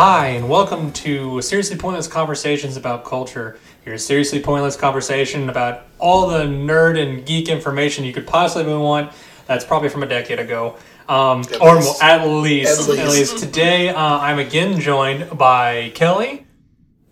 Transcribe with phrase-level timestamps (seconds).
[0.00, 3.58] Hi, and welcome to Seriously Pointless Conversations about Culture.
[3.84, 9.10] Your seriously pointless conversation about all the nerd and geek information you could possibly want.
[9.46, 10.76] That's probably from a decade ago.
[11.08, 12.00] Um, At or least.
[12.00, 12.88] at least.
[12.88, 13.32] At At least.
[13.32, 13.38] least.
[13.38, 16.46] Today, uh, I'm again joined by Kelly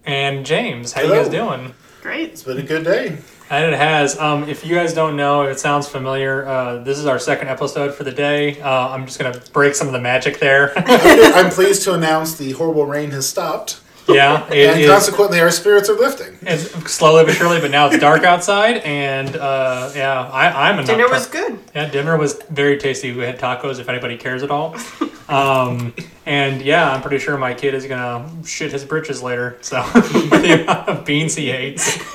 [0.05, 0.93] and James.
[0.93, 1.75] How you guys doing?
[2.03, 2.31] Great.
[2.31, 3.19] It's been a good day.
[3.49, 4.19] And it has.
[4.19, 7.49] Um, if you guys don't know, if it sounds familiar, uh, this is our second
[7.49, 8.61] episode for the day.
[8.61, 10.73] Uh, I'm just gonna break some of the magic there.
[10.77, 15.51] I'm pleased to announce the horrible rain has stopped, yeah, it and is- consequently, our
[15.53, 16.37] spirits are lifting.
[16.43, 20.85] It's slowly but surely, but now it's dark outside, and uh, yeah, I, I'm a
[20.85, 21.59] Dinner was good.
[21.75, 23.13] Yeah, dinner was very tasty.
[23.13, 24.77] We had tacos, if anybody cares at all.
[25.29, 25.93] Um,
[26.25, 29.59] and yeah, I'm pretty sure my kid is gonna shit his britches later.
[29.61, 31.97] So the amount of beans he hates,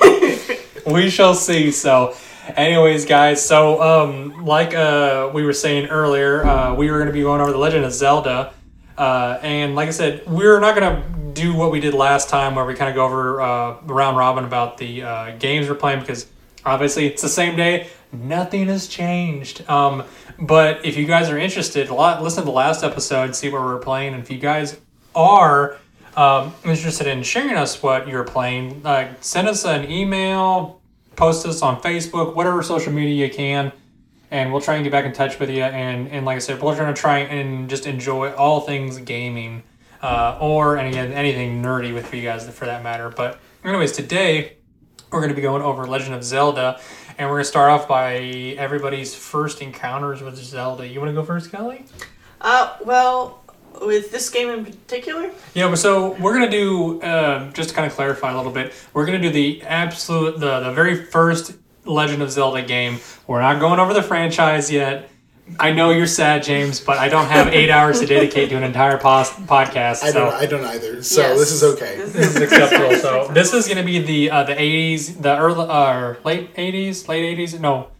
[0.86, 1.70] we shall see.
[1.70, 2.14] So,
[2.56, 3.44] anyways, guys.
[3.44, 7.52] So, um, like uh, we were saying earlier, uh, we were gonna be going over
[7.52, 8.52] the Legend of Zelda.
[8.96, 12.64] Uh, and like I said, we're not gonna do what we did last time, where
[12.64, 16.26] we kind of go over uh, round robin about the uh, games we're playing, because
[16.64, 17.88] obviously it's the same day.
[18.12, 19.68] Nothing has changed.
[19.70, 20.04] Um,
[20.38, 23.62] but if you guys are interested, a lot listen to the last episode, see what
[23.62, 24.78] we're playing, and if you guys
[25.14, 25.78] are
[26.16, 30.80] um, interested in sharing us what you're playing, uh, send us an email,
[31.16, 33.72] post us on Facebook, whatever social media you can
[34.32, 35.62] and we'll try and get back in touch with you.
[35.62, 39.62] And, and like I said, we're going to try and just enjoy all things gaming,
[40.00, 43.10] uh, or again anything nerdy with you guys for that matter.
[43.10, 44.56] But anyways, today
[45.10, 46.80] we're going to be going over Legend of Zelda,
[47.18, 48.16] and we're going to start off by
[48.56, 50.88] everybody's first encounters with Zelda.
[50.88, 51.84] You want to go first, Kelly?
[52.40, 53.41] Uh, well,
[53.80, 57.86] with this game in particular, Yeah, but so we're gonna do um, just to kind
[57.86, 58.72] of clarify a little bit.
[58.92, 63.00] We're gonna do the absolute, the the very first Legend of Zelda game.
[63.26, 65.08] We're not going over the franchise yet.
[65.58, 68.62] I know you're sad, James, but I don't have eight hours to dedicate to an
[68.62, 70.04] entire pos- podcast.
[70.04, 70.34] I so don't.
[70.34, 71.02] I don't either.
[71.02, 71.38] So Yes.
[71.38, 71.96] this is okay.
[71.96, 72.94] This this is acceptable.
[72.96, 77.36] So this is gonna be the uh, the 80s, the early uh, late 80s, late
[77.36, 77.58] 80s.
[77.58, 77.91] No, I'm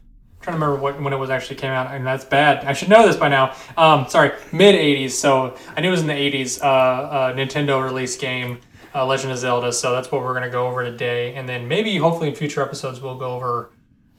[0.42, 2.64] trying to remember what when it was actually came out, and that's bad.
[2.64, 3.54] I should know this by now.
[3.76, 5.10] Um, sorry, mid 80s.
[5.10, 6.60] So I knew it was in the 80s.
[6.60, 8.58] Uh, uh, Nintendo release game,
[8.94, 9.72] uh, Legend of Zelda.
[9.72, 13.00] So that's what we're gonna go over today, and then maybe hopefully in future episodes
[13.00, 13.70] we'll go over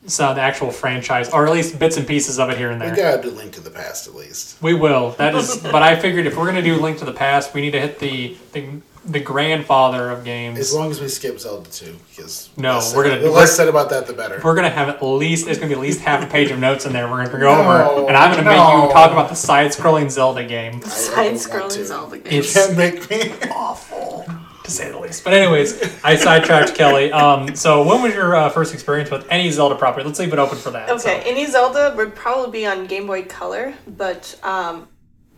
[0.05, 2.81] some of the actual franchise, or at least bits and pieces of it here and
[2.81, 2.91] there.
[2.91, 4.61] We gotta do Link to the Past at least.
[4.61, 5.11] We will.
[5.11, 7.71] That is, but I figured if we're gonna do Link to the Past, we need
[7.71, 10.57] to hit the the, the grandfather of games.
[10.59, 13.67] As long as we skip Zelda 2, because No, less we're gonna- the less said
[13.67, 14.39] about that, the better.
[14.43, 16.85] we're gonna have at least there's gonna be at least half a page of notes
[16.85, 17.07] in there.
[17.09, 20.43] We're gonna go No, over, and I'm gonna make you talk about the side-scrolling Zelda
[20.45, 20.81] game.
[20.85, 21.83] I Side-scrolling.
[21.85, 22.39] Zelda game.
[22.39, 23.33] It's Can't make me.
[23.51, 24.25] awful,
[24.63, 25.23] to say the least.
[25.25, 27.11] But anyways, I sidetracked Kelly.
[27.11, 30.05] Um, so when was your uh, first experience with any Zelda property?
[30.05, 30.89] Let's leave it open for that.
[30.89, 34.87] Okay, So, any Zelda would probably be on Game Boy Color, but um,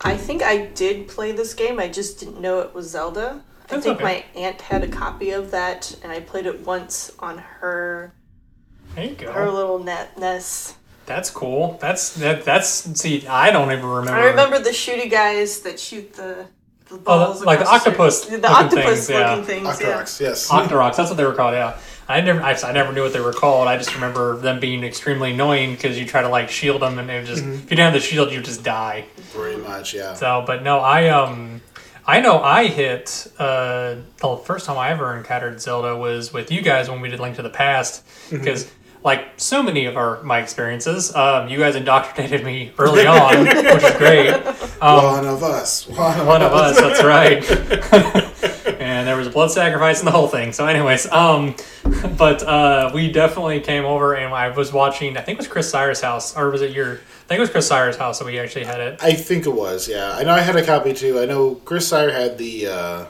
[0.01, 1.79] I think I did play this game.
[1.79, 3.41] I just didn't know it was Zelda.
[3.65, 4.03] I think okay.
[4.03, 8.13] my aunt had a copy of that, and I played it once on her
[8.95, 9.31] there you go.
[9.31, 10.75] her little net NES.
[11.05, 11.77] That's cool.
[11.81, 12.45] That's that.
[12.45, 12.67] That's
[12.99, 13.27] see.
[13.27, 14.19] I don't even remember.
[14.19, 16.47] I remember the shooty guys that shoot the,
[16.89, 17.39] the Oh, balls.
[17.41, 19.29] the- like the octopus The looking octopus things, yeah.
[19.35, 19.81] looking things.
[19.81, 19.97] Yeah.
[20.27, 20.49] Yes.
[20.49, 21.53] Octoroks, that's what they were called.
[21.53, 21.77] Yeah,
[22.07, 23.67] I never, I, I never knew what they were called.
[23.67, 27.09] I just remember them being extremely annoying because you try to like shield them, and
[27.09, 27.53] it just Mm-hmm.
[27.53, 29.05] if you didn't have the shield, you just die.
[29.33, 30.13] Pretty much, yeah.
[30.15, 31.54] So, but no, I um,
[32.07, 36.61] I know I hit uh the first time I ever encountered Zelda was with you
[36.61, 38.37] guys when we did Link to the Past Mm-hmm.
[38.39, 38.71] because.
[39.03, 43.53] Like so many of our my experiences, um, you guys indoctrinated me early on, which
[43.83, 44.33] is great.
[44.81, 45.87] Um, one of us.
[45.87, 47.43] One, one of us, that's right.
[48.95, 50.53] and there was a blood sacrifice and the whole thing.
[50.53, 51.55] So, anyways, um,
[52.17, 55.17] but uh, we definitely came over and I was watching.
[55.17, 56.93] I think it was Chris Cyrus' house, or was it your?
[56.95, 58.99] I think it was Chris Cyrus' house that we actually had it.
[59.01, 60.15] I think it was, yeah.
[60.15, 61.19] I know I had a copy too.
[61.19, 63.05] I know Chris Sire had the uh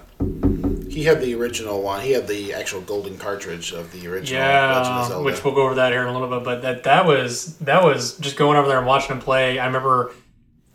[0.96, 2.02] he had the original one.
[2.02, 5.92] He had the actual golden cartridge of the original Yeah, which we'll go over that
[5.92, 6.46] here in a little bit.
[6.46, 9.60] But that that was that was just going over there and watching him play.
[9.60, 10.14] I remember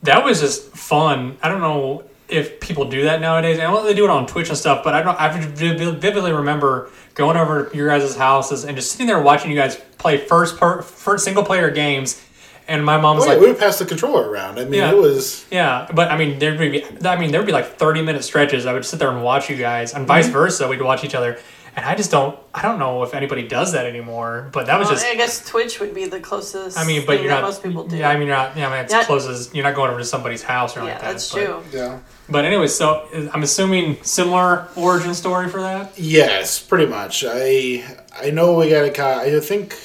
[0.02, 1.38] that was just fun.
[1.42, 3.58] I don't know if people do that nowadays.
[3.58, 5.20] I don't know they do it on Twitch and stuff, but I don't.
[5.20, 9.56] I vividly remember going over to your guys' houses and just sitting there watching you
[9.56, 12.24] guys play first per first single player games.
[12.68, 14.60] And my mom was Oh, yeah, like, we would pass the controller around.
[14.60, 14.92] I mean, Yeah.
[14.92, 18.22] it was yeah, but I mean, there'd be, I mean, there'd be like thirty minute
[18.22, 18.64] stretches.
[18.64, 20.34] I would sit there and watch you guys, and vice mm-hmm.
[20.34, 20.68] versa.
[20.68, 21.36] We'd watch each other,
[21.74, 24.50] and I just don't, I don't know if anybody does that anymore.
[24.52, 26.78] But that was Well, just, I guess Twitch would be the closest.
[26.78, 27.42] I mean, but thing you're not.
[27.42, 27.96] most people do.
[27.96, 28.56] Yeah, I mean, you're not.
[28.56, 30.80] Yeah, I mean, it's Not- close as you're not going over to somebody's house or
[30.80, 31.06] yeah, like that.
[31.06, 31.62] Yeah, that's but, true.
[31.72, 31.98] yeah.
[32.30, 35.98] But anyway, so I'm assuming similar origin story for that.
[35.98, 37.24] Yes, pretty much.
[37.26, 37.84] I
[38.20, 39.76] I know we got a co- I think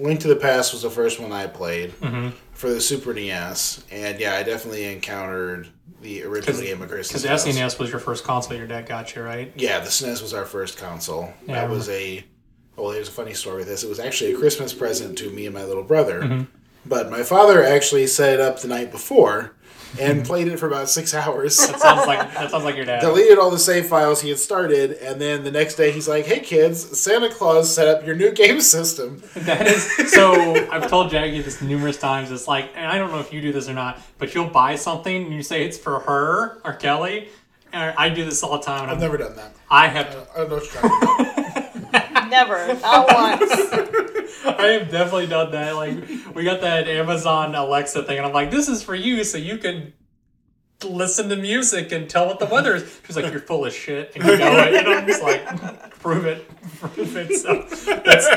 [0.00, 1.92] Link to the Past was the first one I played.
[2.00, 2.30] Mm-hmm.
[2.52, 5.68] for the Super NES, and yeah, I definitely encountered
[6.00, 7.50] the original game of Chris's Because the.
[7.50, 9.52] SNES was your first console your dad got you, right?
[9.56, 11.32] Yeah, the SNES was our first console.
[11.46, 12.24] Yeah, that was a
[12.76, 12.90] well.
[12.90, 13.84] There's a funny story with this.
[13.84, 16.22] It was actually a Christmas present to me and my little brother.
[16.22, 16.53] Mm-hmm.
[16.86, 19.52] But my father actually set it up the night before
[19.94, 20.10] Mm-hmm.
[20.10, 21.56] and played it for about six hours.
[21.56, 23.00] That sounds like that sounds like your dad.
[23.00, 26.26] deleted all the save files he had started, and then the next day he's like,
[26.26, 30.32] "Hey kids, Santa Claus set up your new game system." That is so.
[30.68, 32.32] I've told Jackie this numerous times.
[32.32, 34.74] It's like, and I don't know if you do this or not, but you'll buy
[34.74, 37.28] something and you say it's for her or Kelly.
[37.72, 38.82] And I do this all the time.
[38.82, 39.54] And I've I'm, never done that.
[39.70, 40.08] I have.
[40.34, 41.43] I don't know what you're talking about.
[42.28, 43.50] Never, not once.
[44.46, 45.76] I have definitely done that.
[45.76, 49.38] Like we got that Amazon Alexa thing, and I'm like, "This is for you, so
[49.38, 49.92] you can
[50.84, 54.12] listen to music and tell what the weather is." She's like, "You're full of shit,"
[54.14, 54.74] and you know it.
[54.74, 56.46] And I'm just like, "Prove it,
[56.78, 57.62] prove it." So
[58.04, 58.28] that's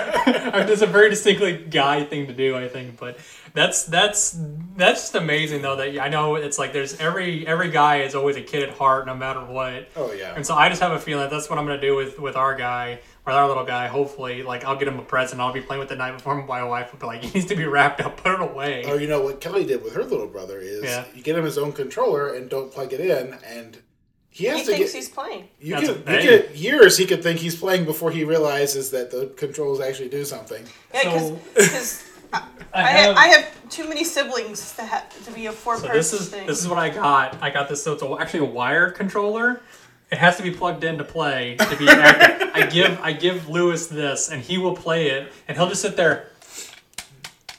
[0.68, 2.98] that's a very distinctly guy thing to do, I think.
[2.98, 3.18] But
[3.54, 4.40] that's that's
[4.76, 5.76] that's just amazing, though.
[5.76, 9.06] That I know it's like there's every every guy is always a kid at heart,
[9.08, 9.90] no matter what.
[9.96, 10.34] Oh yeah.
[10.36, 12.36] And so I just have a feeling that that's what I'm gonna do with with
[12.36, 13.88] our guy, with our little guy.
[13.88, 15.40] Hopefully, like I'll get him a present.
[15.42, 16.36] I'll be playing with the night before.
[16.46, 18.18] My wife will be like, "He needs to be wrapped up.
[18.24, 21.06] Put it away." Or you know what Kelly did with her little brother is Yeah.
[21.14, 23.78] you get him his own controller and don't plug it in, and
[24.30, 24.98] he has He to thinks get.
[24.98, 25.50] he's playing.
[25.60, 26.26] You That's could, you thing.
[26.26, 30.24] get years he could think he's playing before he realizes that the controls actually do
[30.26, 30.64] something.
[30.94, 32.04] Yeah, So- because
[32.34, 32.38] I,
[32.74, 35.76] I I, have- have, I have too many siblings to have to be a four
[35.78, 36.46] So person this is thing.
[36.48, 37.42] this is what I got.
[37.42, 37.82] I got this.
[37.84, 39.62] So it's a, actually a wired controller.
[40.10, 42.52] It has to be plugged in to play to be active.
[42.54, 45.98] I give I give Lewis this, and he will play it, and he'll just sit
[45.98, 46.28] there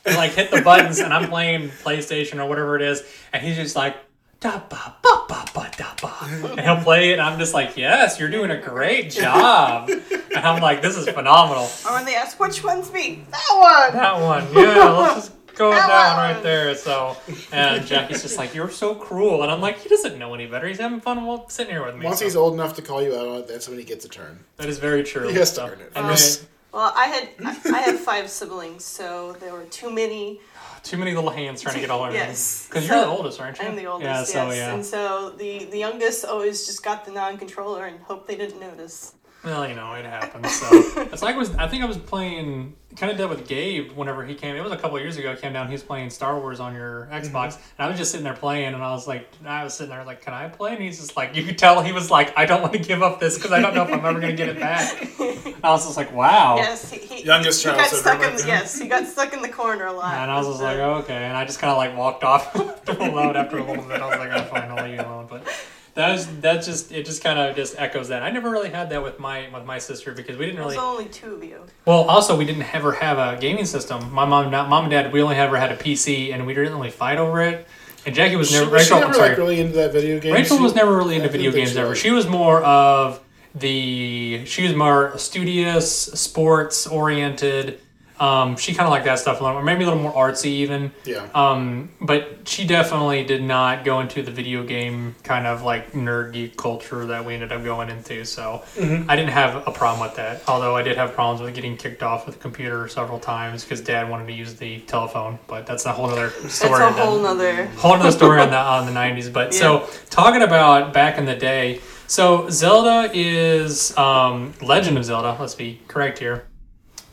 [0.06, 3.03] and like hit the buttons, and I'm playing PlayStation or whatever it is,
[3.33, 3.97] and he's just like.
[4.41, 6.15] Da ba ba ba ba da ba,
[6.53, 10.47] and he'll play it, and I'm just like, "Yes, you're doing a great job." And
[10.47, 13.94] I'm like, "This is phenomenal." or when they ask which one's me, that one.
[14.01, 14.91] That one, yeah.
[14.91, 16.75] Let's just go That down right there.
[16.75, 17.16] So,
[17.52, 20.66] and Jackie's just like, "You're so cruel," and I'm like, "He doesn't know any better.
[20.69, 23.02] He's having fun while sitting here with me." Once So he's old enough to call
[23.02, 24.44] you out on it, that's when he gets a turn.
[24.56, 25.28] that is very true.
[25.28, 26.44] He has to So- earn it And first.
[26.72, 30.40] Well, I had I, I have five siblings, so there were too many.
[30.84, 32.66] too many little hands trying to get all our Yes.
[32.69, 33.66] Because you're the oldest, aren't you?
[33.66, 34.19] I'm the oldest, Yeah.
[34.20, 34.32] yes.
[34.32, 34.75] So yeah.
[34.75, 38.60] And so the the youngest always just got the non controller and hoped they didn't
[38.60, 39.12] notice.
[39.49, 40.53] Well, you know, it happens.
[40.55, 40.67] So
[41.12, 41.55] it's like I was.
[41.55, 42.75] I think I was playing.
[42.97, 44.56] Kind of did with Gabe whenever he came.
[44.56, 45.33] It was a couple of years ago.
[45.33, 45.69] He came down.
[45.69, 47.62] He was playing Star Wars on your Xbox, Mm-hmm.
[47.79, 48.75] and I was just sitting there playing.
[48.75, 50.72] And I was like, I was sitting there like, can I play?
[50.72, 53.03] And he's just like, you could tell he was like, I don't want to give
[53.03, 55.01] up this because I don't know if I'm ever gonna get it back.
[55.20, 56.56] And I was just like, wow.
[56.56, 58.46] Yes, he, he, Youngest he child got stuck in there.
[58.46, 60.15] yes, he got stuck in the corner a lot.
[60.15, 61.15] And I was just like, So- okay.
[61.25, 64.01] And I just kind of like walked off alone after a little bit.
[64.01, 65.27] I was like, I'm fine, I'll leave you alone.
[65.31, 65.46] But
[65.95, 68.23] that was that just it just kind of just echoes that.
[68.23, 70.75] I never really had that with my with my sister because we didn't really.
[70.77, 70.99] There's really.
[70.99, 71.65] only two of you.
[71.87, 74.13] Well, also we didn't ever have a gaming system.
[74.13, 76.73] My mom, not mom and dad, we only ever had a PC, and we didn't
[76.75, 77.67] really fight over it.
[78.07, 78.67] And Jackie was She, never.
[78.71, 79.29] she Rachel, I'm never sorry.
[79.31, 80.33] like really into that video game?
[80.33, 81.95] Rachel She- was never really into video games she ever.
[81.95, 83.21] She was more of
[83.55, 87.81] the she was more studious, sports oriented.
[88.20, 90.46] Um, she kind of liked that stuff a little, or maybe a little more artsy
[90.46, 90.93] even.
[91.05, 91.29] Yeah.
[91.34, 96.32] Um, but she definitely did not go into the video game kind of like nerd
[96.32, 98.25] geek culture that we ended up going into.
[98.25, 99.10] So Mm-hmm.
[99.10, 100.43] I didn't have a problem with that.
[100.48, 103.81] Although I did have problems with getting kicked off with the computer several times because
[103.81, 105.39] Dad wanted to use the telephone.
[105.46, 106.48] But that's a whole other story.
[106.48, 106.82] That's story.
[106.84, 107.67] a whole nother.
[107.77, 109.29] whole other story on the on the nineties.
[109.29, 115.37] But so talking about back in the day, so Zelda is um, Legend of Zelda.
[115.39, 116.46] Let's be correct here.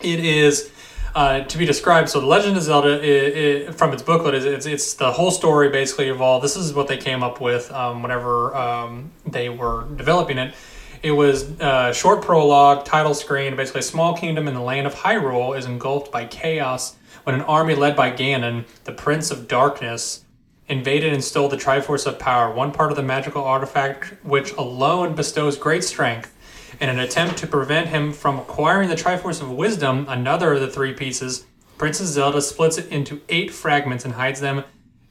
[0.01, 0.71] It is.
[1.15, 4.43] Uh, to be described, so the Legend of Zelda, i i from its booklet, is
[4.43, 6.41] it's, it's the whole story basically of all.
[6.41, 10.53] This is what they came up with um, whenever um, they were developing it.
[11.01, 13.55] It was a short prologue, title screen.
[13.55, 17.43] Basically, a small kingdom in the land of Hyrule is engulfed by chaos when an
[17.43, 20.25] army led by Ganon, the Prince of Darkness,
[20.67, 25.15] invaded and stole the Triforce of Power, one part of the magical artifact which alone
[25.15, 26.34] bestows great strength.
[26.81, 30.69] In an attempt to prevent him from acquiring the Triforce of Wisdom, another of the
[30.69, 31.45] three pieces,
[31.77, 34.65] Princess Zelda splits it into eight fragments and hides them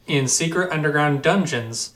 [0.07, 1.95] in secret underground dungeons.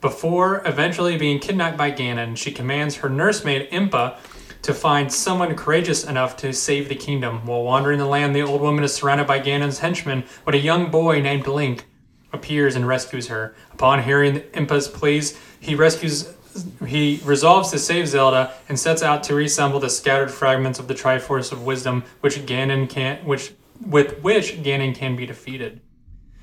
[0.00, 4.18] Before eventually being kidnapped by Ganon, she commands her nursemaid Impa
[4.62, 7.44] to find someone courageous enough to save the kingdom.
[7.44, 10.90] While wandering the land, the old woman is surrounded by Ganon's henchmen but a young
[10.90, 11.86] boy named Link
[12.32, 13.56] appears and rescues her.
[13.72, 16.34] Upon hearing Impa's pleas, he rescues
[16.86, 20.94] he resolves to save Zelda and sets out to reassemble the scattered fragments of the
[20.94, 23.52] Triforce of Wisdom, which Ganon can which
[23.86, 25.80] with which Ganon can be defeated.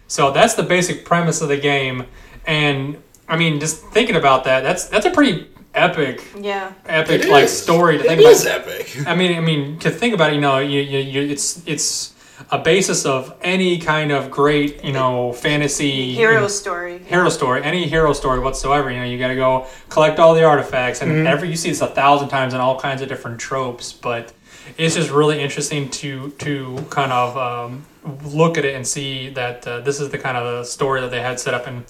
[0.08, 2.06] So that's the basic premise of the game,
[2.46, 6.72] and I mean, just thinking about that, that's that's a pretty epic, Yeah.
[6.86, 7.62] epic It like is.
[7.62, 8.62] story to It think is about.
[8.70, 9.08] epic.
[9.08, 12.14] I mean, I mean, to think about it, you know, you, you, you it's it's
[12.52, 17.00] a basis of any kind of great, you know, fantasy Hero story.
[17.00, 18.92] hero story, any hero story whatsoever.
[18.92, 21.28] You know, you got to go collect all the artifacts, and Mm-hmm.
[21.28, 23.94] every you see this a thousand times in all kinds of different tropes.
[23.94, 24.34] But
[24.78, 27.86] it's just really interesting to to kind of um,
[28.24, 31.12] look at it and see that uh, this is the kind of the story that
[31.12, 31.86] they had set up and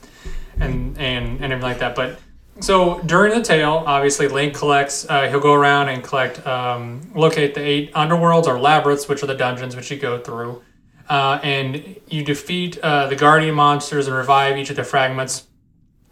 [0.60, 1.96] and and and everything like that.
[1.96, 2.20] But
[2.62, 5.06] so during the tale, obviously Link collects.
[5.10, 9.28] Uh, he'll go around and collect, um, locate the eight underworlds or labyrinths, which are
[9.28, 10.62] the dungeons which you go through,
[11.10, 15.48] uh, and you defeat uh, the guardian monsters and revive each of the fragments.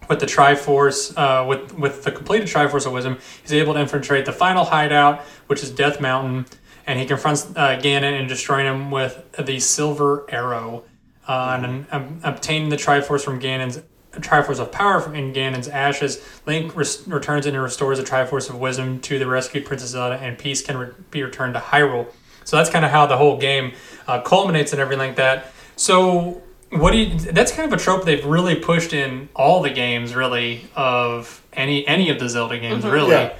[0.09, 4.25] With the Triforce, uh, with with the completed Triforce of Wisdom, he's able to infiltrate
[4.25, 6.45] the final hideout, which is Death Mountain,
[6.85, 10.83] and he confronts uh, Ganon and destroying him with the Silver Arrow,
[11.25, 13.81] uh, and um, obtaining the Triforce from Ganon's
[14.17, 16.21] Triforce of Power from in Ganon's ashes.
[16.45, 20.61] Link returns and restores the Triforce of Wisdom to the rescued Princess Zelda, and peace
[20.61, 22.07] can re- be returned to Hyrule.
[22.45, 23.73] So that's kind of how the whole game
[24.07, 25.51] uh, culminates and everything like that.
[25.75, 27.17] So what do you?
[27.17, 31.87] That's kind of a trope they've really pushed in all the games, really, of any
[31.87, 33.11] any of the Zelda games, really.
[33.11, 33.35] Yeah.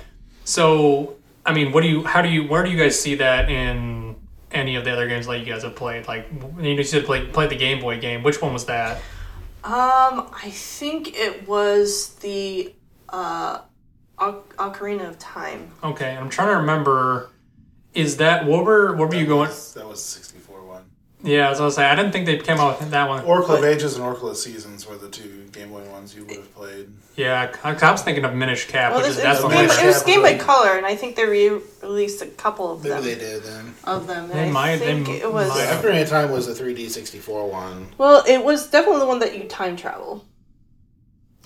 [0.46, 1.16] So
[1.46, 2.04] I mean, what do you?
[2.04, 2.48] How do you?
[2.48, 4.16] Where do you guys see that in
[4.52, 6.08] any of the other games that you guys have played?
[6.08, 6.28] Like
[6.60, 8.24] you said, play played the Game Boy game.
[8.24, 9.02] Which one was that?
[9.64, 12.74] Um, I think it was the
[13.10, 13.60] uh,
[14.20, 15.72] Oc- Ocarina of Time.
[15.84, 17.30] Okay, I'm trying to remember.
[17.94, 19.50] Is that what were what were you going?
[19.76, 20.53] That was 64
[21.24, 21.32] one.
[21.32, 23.24] Yeah, I was gonna say I didn't think they came out with that one.
[23.26, 26.36] Oracle of Ages and Oracle of Seasons were the two Game Boy ones you would
[26.36, 26.90] have played.
[27.16, 29.68] Yeah, I, I was thinking of Minish Cap, Well, which this, is it, was game,
[29.68, 29.84] later.
[29.84, 33.04] it was Game Boy Color, and I think they re-released a couple of Maybe them.
[33.04, 33.76] they did then.
[33.84, 34.24] Of them.
[34.26, 35.50] And They I might- they think it was.
[35.50, 35.82] might Yeah.
[35.82, 37.88] Ocarina of Time was the 3D 64 one.
[37.98, 40.26] Well, it was definitely the one that you time travel.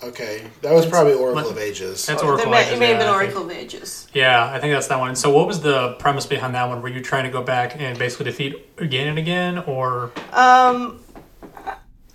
[0.04, 2.06] Okay, that was probably Oracle Let- of Ages.
[2.06, 3.14] That's Or Oracle there may, Ages, it may have been I.
[3.16, 4.08] Oracle of Ages.
[4.14, 5.16] Yeah, I think that's that one.
[5.16, 6.84] So, what was the premise behind that one?
[6.84, 11.00] Were you trying to go back and basically defeat again and again, or Um,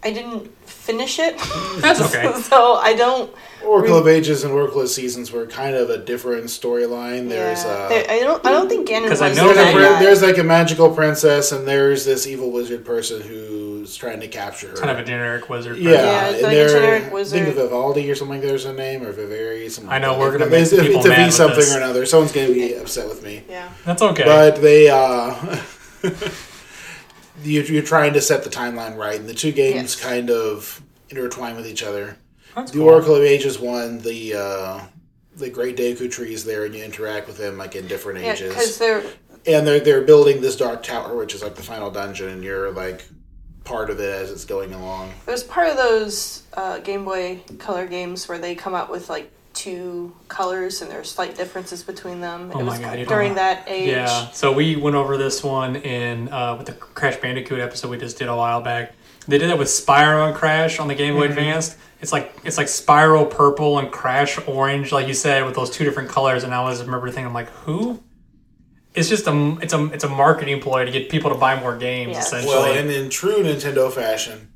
[0.05, 1.37] I didn't finish it.
[1.79, 2.33] That's okay.
[2.43, 3.33] so I don't.
[3.65, 7.29] Oracle of Ages and Oracle of Seasons were kind of a different storyline.
[7.29, 8.45] There's yeah, uh, there- I don't.
[8.47, 10.03] I don't think Ganon 'Cause was I know there's, the a, that bad prin- guy.
[10.05, 13.23] there's like a magical princess, and there's this evil wizard person
[13.83, 14.77] who's trying to capture her.
[14.77, 15.77] kind of a generic wizard?
[15.77, 17.55] yeah, Yeah, it's and like a they're- generic I think wizard.
[17.55, 19.69] Vivaldi or something like there's a name, or Vivari.
[19.71, 21.35] Something I know, like we're gonna make It's, some it's, people it's mad V with
[21.35, 21.75] something this.
[21.75, 22.07] or another.
[22.07, 23.43] Someone's gonna be upset with me.
[23.49, 23.69] yeah.
[23.85, 24.25] That's okay.
[24.25, 25.35] But they, uh,
[27.43, 30.01] you, you're trying to set the timeline right, and the two games Yes.
[30.01, 32.17] kind of intertwine with each other.
[32.55, 32.89] That's The cool.
[32.89, 34.81] Oracle of Ages one, the uh,
[35.37, 38.33] the Great Deku tree is there, and you interact with them like in different Yeah,
[38.33, 38.49] ages.
[38.51, 39.03] because they're
[39.47, 42.71] and they're they're building this dark tower, which is like the final dungeon, and you're
[42.71, 43.05] like
[43.65, 45.11] part of it as it's going along.
[45.27, 49.09] it was part of those uh, Game Boy Color games where they come out with
[49.09, 52.51] like two colors and there's slight differences between them.
[52.55, 53.91] Oh it my was God, during that age.
[53.91, 57.99] Yeah, so we went over this one in uh, with the Crash Bandicoot episode we
[57.99, 58.93] just did a while back.
[59.29, 61.77] They did it with Spyro and Crash on the Game Boy Advanced.
[62.01, 65.85] It's like it's like Spyro purple and Crash orange, like you said, with those two
[65.85, 66.43] different colors.
[66.43, 68.03] And I always remember thinking, I'm like, who?
[68.95, 71.77] It's just a it's a it's a marketing ploy to get people to buy more
[71.77, 72.27] games, Yes.
[72.27, 72.55] essentially.
[72.55, 74.49] Well, and in true Nintendo fashion,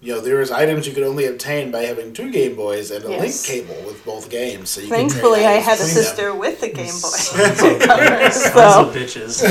[0.00, 3.04] you know there was items you could only obtain by having two Game Boys and
[3.04, 3.20] a Yes.
[3.48, 4.70] link cable with both games.
[4.70, 6.04] So you could trade Thankfully, I had a between them.
[6.04, 7.76] sister with a Game Sons Boy.
[7.76, 9.44] of, sons so of bitches.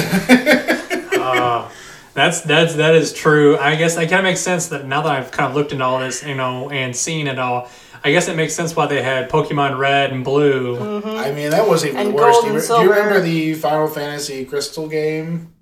[1.19, 1.69] Uh,
[2.13, 3.57] that's that's that is true.
[3.57, 5.83] I guess that kind of makes sense that now that I've kind of looked into
[5.85, 7.69] all this, you know, and seen it all.
[8.03, 10.77] I guess it makes sense why they had Pokemon Red and Blue.
[10.77, 11.07] Mm-hmm.
[11.09, 12.41] I mean, that wasn't even And the worst.
[12.41, 15.53] Do you, re- do you remember the Final Fantasy Crystal game?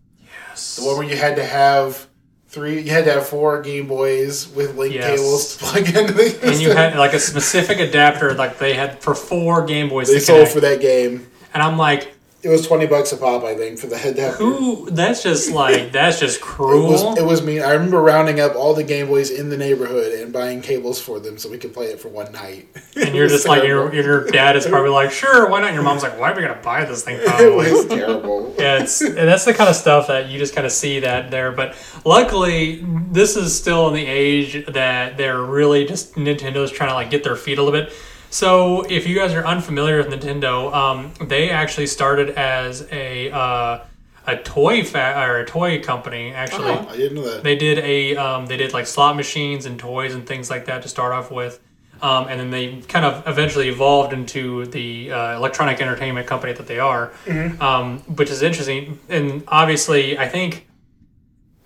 [0.49, 0.77] Yes.
[0.77, 2.07] The one where you had to have
[2.47, 5.09] three, you had to have four Game Boys with link Yes.
[5.19, 9.01] cables to plug into the and you had like a specific adapter, like they had
[9.01, 10.07] for four Game Boys.
[10.07, 10.53] they to sold connect.
[10.53, 11.27] for that game.
[11.53, 14.37] and I'm like, It was twenty bucks a pop, I think, for the adapter.
[14.43, 14.89] who?
[14.89, 16.87] That's just like that's just It cruel.
[16.89, 17.61] was, it was mean.
[17.61, 21.19] I remember rounding up all the Game Boys in the neighborhood and buying cables for
[21.19, 22.67] them so we could play it for one night.
[22.95, 25.67] and you're It just like your your dad is probably like, sure, why not?
[25.67, 27.17] And your mom's like, why are we gonna buy this thing?
[27.21, 27.71] It Probably.
[27.71, 28.55] was terrible.
[28.57, 31.29] yeah, it's and that's the kind of stuff that you just kind of see that
[31.31, 31.51] there.
[31.51, 36.95] But luckily, this is still in the age that they're really just Nintendo's trying to
[36.95, 37.93] like get their feet a little bit.
[38.31, 43.79] So if you guys are unfamiliar with Nintendo, um, they actually started as a uh,
[44.25, 46.31] a toy fa- or a toy company.
[46.31, 47.43] Actually, Oh, I didn't know that.
[47.43, 50.81] they did a um, they did like slot machines and toys and things like that
[50.83, 51.59] to start off with.
[52.01, 56.65] Um, and then they kind of eventually evolved into the uh, electronic entertainment company that
[56.65, 57.11] they are,
[57.59, 58.97] um, which is interesting.
[59.07, 60.67] And obviously, I think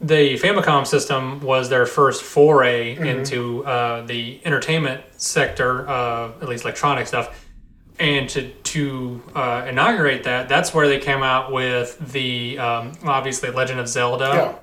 [0.02, 6.64] the Famicom system was their first foray into uh, the entertainment sector, uh, at least
[6.64, 7.42] electronic stuff.
[7.98, 13.50] And to to uh, inaugurate that, that's where they came out with the um, obviously
[13.52, 14.60] Legend of Zelda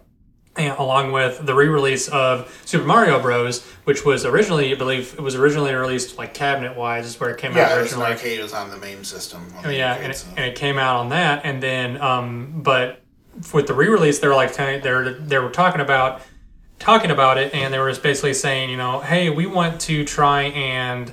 [0.58, 0.62] Yeah.
[0.64, 5.22] and along with the re-release of Super Mario Bros, which was originally, I believe, it
[5.22, 8.04] was originally released like cabinet-wise, is where it came out Yeah, an originally.
[8.04, 8.38] arcade.
[8.38, 9.50] It was on the main system.
[9.58, 11.98] Oh, the yeah, arcade, and it, so- and it came out on that, and then
[12.02, 13.01] um, but
[13.52, 16.22] with the re-release, they were like they were they were talking about
[16.78, 20.04] talking about it, and they were just basically saying, you know, hey, we want to
[20.04, 21.12] try and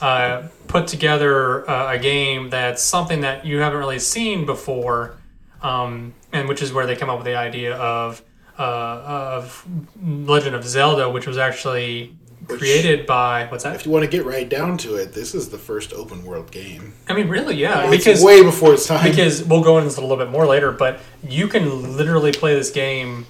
[0.00, 5.16] uh, put together uh, a game that's something that you haven't really seen before,
[5.62, 8.22] um, and which is where they come up with the idea of
[8.58, 8.62] uh,
[9.42, 9.66] of
[10.02, 12.16] Legend of Zelda, which was actually
[12.48, 13.74] created by what's that?
[13.74, 16.50] If you want to get right down to it, this is the first open world
[16.50, 16.94] game.
[17.08, 19.08] I mean, really, yeah, because way before its time.
[19.08, 22.54] because we'll go into this a little bit more later, but you can literally play
[22.54, 23.26] this game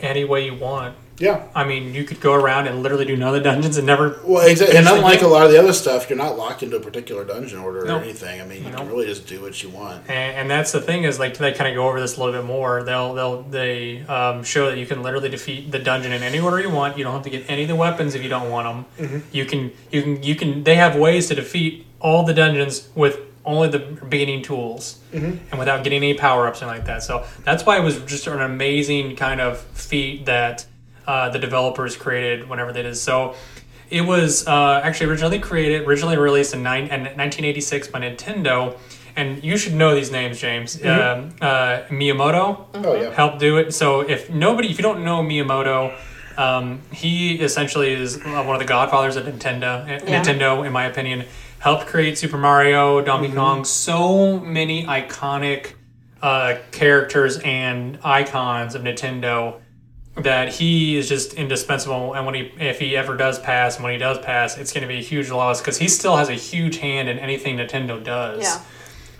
[0.00, 0.96] any way you want.
[1.22, 1.46] Yeah.
[1.54, 4.18] I mean, you could go around and literally do none of the dungeons and never.
[4.24, 4.76] Well, exactly.
[4.76, 7.60] And unlike a lot of the other stuff, you're not locked into a particular dungeon
[7.60, 7.98] order No.
[7.98, 8.40] or anything.
[8.40, 8.78] I mean, you No.
[8.78, 10.02] can really just do what you want.
[10.08, 12.34] And, and that's the thing is like they kind of go over this a little
[12.40, 12.82] bit more.
[12.82, 16.60] They'll they'll they um, show that you can literally defeat the dungeon in any order
[16.60, 16.98] you want.
[16.98, 18.66] You don't have to get any of the weapons if you don't want
[18.98, 19.08] them.
[19.08, 19.18] Mm-hmm.
[19.36, 20.64] You can you can you can.
[20.64, 25.36] They have ways to defeat all the dungeons with only the beginning tools Mm-hmm.
[25.50, 27.02] and without getting any power ups and like that.
[27.02, 30.64] So that's why it was just an amazing kind of feat that
[31.06, 32.96] uh, the developers created whenever they did.
[32.96, 33.34] So
[33.90, 38.78] it was uh, actually originally created, originally released in, nine, in 1986 by Nintendo.
[39.14, 40.76] And you should know these names, James.
[40.82, 43.10] Um, uh, Miyamoto Oh, yeah.
[43.12, 43.72] helped do it.
[43.74, 45.94] So if nobody, if you don't know Miyamoto,
[46.38, 49.82] um, he essentially is uh, one of the godfathers of Nintendo.
[49.84, 50.22] uh, Yeah.
[50.22, 51.26] Nintendo, in my opinion,
[51.58, 55.74] helped create Super Mario, Donkey Kong, so many iconic
[56.22, 59.60] uh, characters and icons of Nintendo
[60.16, 62.14] that he is just indispensable.
[62.14, 64.82] And when he, if he ever does pass, and when he does pass, it's going
[64.82, 68.02] to be a huge loss because he still has a huge hand in anything Nintendo
[68.02, 68.42] does.
[68.42, 68.62] Yeah.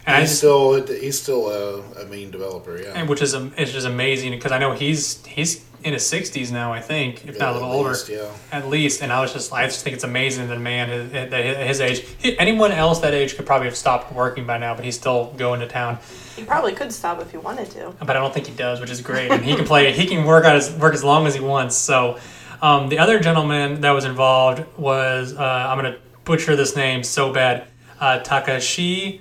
[0.04, 2.76] And He's just, still he's still a, a main developer.
[2.80, 2.92] Yeah.
[2.94, 6.72] and which is it's just amazing because I know he's he's in his sixties now,
[6.72, 8.30] I think, if not a At little older, least, Yeah.
[8.52, 9.02] at least.
[9.02, 11.32] And I was just I just think it's amazing that a man his, that
[11.66, 12.04] his age,
[12.38, 15.60] anyone else that age could probably have stopped working by now, but he's still going
[15.60, 15.98] to town.
[16.36, 17.94] He probably could stop if he wanted to.
[17.98, 19.30] But I don't think he does, which is great.
[19.30, 21.76] And he can play, he can work out his work as long as he wants.
[21.76, 22.18] So
[22.62, 27.32] um, the other gentleman that was involved was uh, I'm gonna butcher this name so
[27.32, 27.66] bad,
[28.00, 29.20] uh, Takashi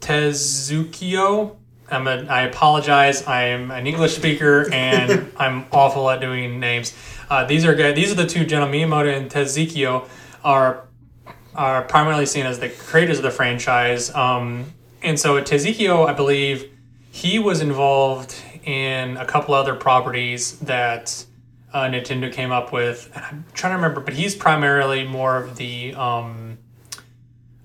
[0.00, 1.56] Tezukio.
[1.90, 3.26] I'm a, I apologize.
[3.26, 6.94] I am an English speaker and I'm awful at doing names.
[7.30, 7.96] Uh, these are good.
[7.96, 10.08] These are the two gentlemen, Miyamoto and Tezukio,
[10.44, 10.84] are
[11.54, 14.14] are primarily seen as the creators of the franchise.
[14.14, 16.70] Um, and so Tezukio, I believe,
[17.10, 21.24] he was involved in a couple other properties that
[21.72, 23.10] uh, Nintendo came up with.
[23.14, 25.94] And I'm trying to remember, but he's primarily more of the.
[25.94, 26.58] Um,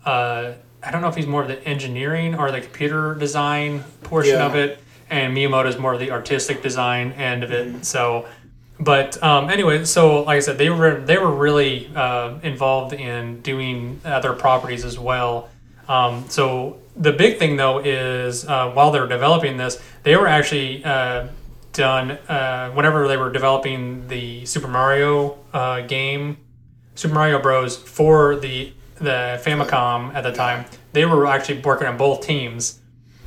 [0.05, 4.35] uh, I don't know if he's more of the engineering or the computer design portion
[4.35, 4.45] Yeah.
[4.47, 7.85] of it, and Miyamoto is more of the artistic design end of it.
[7.85, 8.25] So,
[8.79, 13.41] but um, anyway, so like I said, they were they were really uh, involved in
[13.41, 15.49] doing other properties as well.
[15.87, 20.27] Um, so the big thing though is uh, while they were developing this, they were
[20.27, 21.27] actually uh,
[21.73, 26.37] done uh, whenever they were developing the Super Mario uh, game,
[26.95, 27.77] Super Mario Bros.
[27.77, 30.65] for the the Famicom at the time.
[30.93, 32.79] They were actually working on both teams.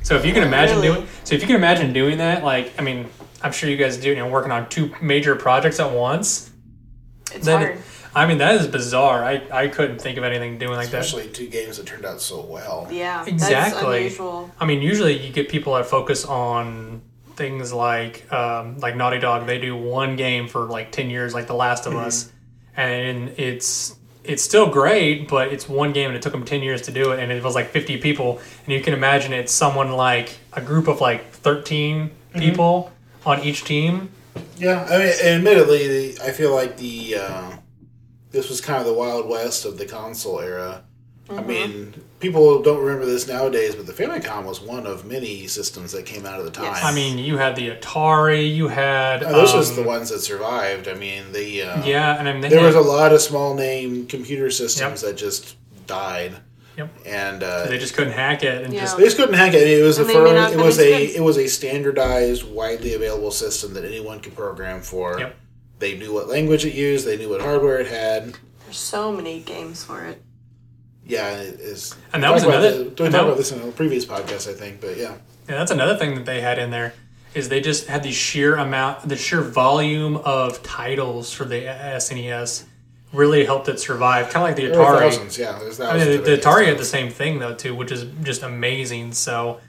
[0.03, 0.87] So if you can imagine Really?
[0.99, 3.09] doing, so if you can imagine doing that, like I mean,
[3.41, 6.51] I'm sure you guys do, you know, working on two major projects at once.
[7.33, 7.77] It's Then, hard.
[8.13, 9.23] I mean, that is bizarre.
[9.25, 11.01] I, I couldn't think of anything doing like that.
[11.01, 12.87] Especially two games that turned out so well.
[12.89, 13.17] Yeah.
[13.17, 13.97] That's Exactly.
[13.97, 14.49] unusual.
[14.59, 17.01] I mean, usually you get people that focus on
[17.35, 19.47] things like um, like Naughty Dog.
[19.47, 22.31] They do one game for like ten years, like The Last of Us,
[22.77, 23.95] and it's
[24.27, 27.11] it's still great, but it's one game and it took them ten years to do
[27.11, 30.61] it, and it was like fifty people, and you can imagine it's someone like a
[30.61, 32.91] group of like 13 people
[33.25, 34.09] on each team.
[34.57, 37.51] Yeah, I mean, admittedly, I feel like the uh,
[38.31, 40.83] this was kind of the wild west of the console era.
[41.29, 45.91] I mean, people don't remember this nowadays, but the Famicom was one of many systems
[45.93, 46.65] that came out of the time.
[46.65, 46.83] Yes.
[46.83, 50.19] I mean, you had the Atari, you had Uh, those um, was the ones that
[50.19, 50.87] survived.
[50.87, 53.55] I mean, the uh, yeah, and I mean there had- was a lot of small
[53.55, 55.55] name computer systems that just
[55.87, 56.35] died,
[56.77, 56.89] Yep.
[57.07, 58.81] and uh, they just couldn't hack it and Yeah.
[58.81, 59.67] just They just couldn't hack it.
[59.67, 61.15] It was a And they may it was a good.
[61.15, 65.19] it was a standardized, widely available system that anyone could program for.
[65.19, 65.35] Yep.
[65.79, 67.05] They knew what language it used.
[67.07, 68.35] They knew what hardware it had.
[68.65, 70.21] There's so many games for it.
[71.05, 71.95] Yeah, it is.
[72.13, 74.81] And that was another- the- we talked about this in a previous podcast, I think.
[74.81, 75.13] But yeah,
[75.47, 76.93] Yeah, that's another thing that they had in there
[77.35, 82.63] is they just had the sheer amount, the sheer volume of titles for the SNES
[83.13, 84.25] really helped it survive.
[84.29, 84.99] Kind of like the Atari.
[84.99, 85.37] thousands.
[85.37, 86.09] Yeah, there's I thousands.
[86.09, 86.37] mean, the, the.
[86.41, 89.13] Atari had the same thing though too, which is just amazing.
[89.13, 89.59] So,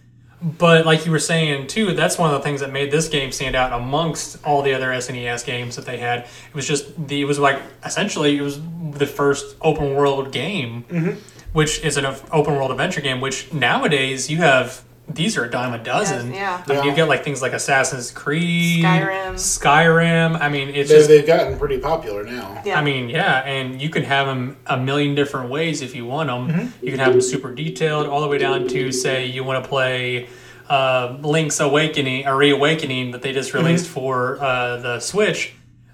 [0.46, 3.32] But like you were saying too, that's one of the things that made this game
[3.32, 6.20] stand out amongst all the other SNES games that they had.
[6.20, 8.60] It was just the it was like essentially it was
[8.92, 11.18] the first open world game, mm-hmm.
[11.52, 13.20] which is an open world adventure game.
[13.20, 16.32] Which nowadays you have these are a dime a dozen.
[16.34, 16.62] yeah.
[16.66, 16.84] I mean, Yeah.
[16.90, 19.34] you get like things like Assassin's Creed, Skyrim.
[19.34, 20.40] Skyrim.
[20.40, 22.60] I mean, it's They, just they've gotten pretty popular now.
[22.64, 22.78] Yeah.
[22.78, 26.28] I mean, yeah, and you can have them a million different ways if you want
[26.28, 26.48] them.
[26.48, 26.84] Mm-hmm.
[26.84, 29.68] You can have them super detailed, all the way down to say you want to
[29.68, 30.28] play
[30.68, 33.64] uh, Link's Awakening, a Reawakening that they just Mm-hmm.
[33.64, 35.52] released for uh, the Switch.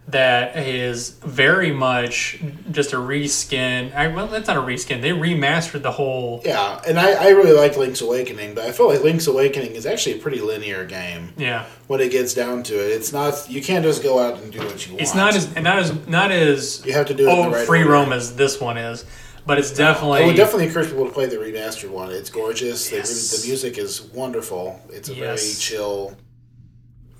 [0.08, 3.94] That is very much just a reskin.
[3.94, 5.00] I, well, that's not a reskin.
[5.00, 6.42] They remastered the whole.
[6.44, 9.86] Yeah, and I, I really like Link's Awakening, but I feel like Link's Awakening is
[9.86, 12.90] actually a pretty linear game Yeah, when it gets down to it.
[12.90, 15.02] It's not you can't just go out and do what you want.
[15.02, 17.84] it's not as not as not as you have to do it oh right free
[17.84, 19.04] roam as this one is,
[19.46, 22.10] but it's definitely I would definitely encourage people to play the remastered one.
[22.10, 22.90] It's gorgeous.
[22.90, 23.40] Yes.
[23.40, 24.80] the music is wonderful.
[24.90, 26.16] It's a very chill,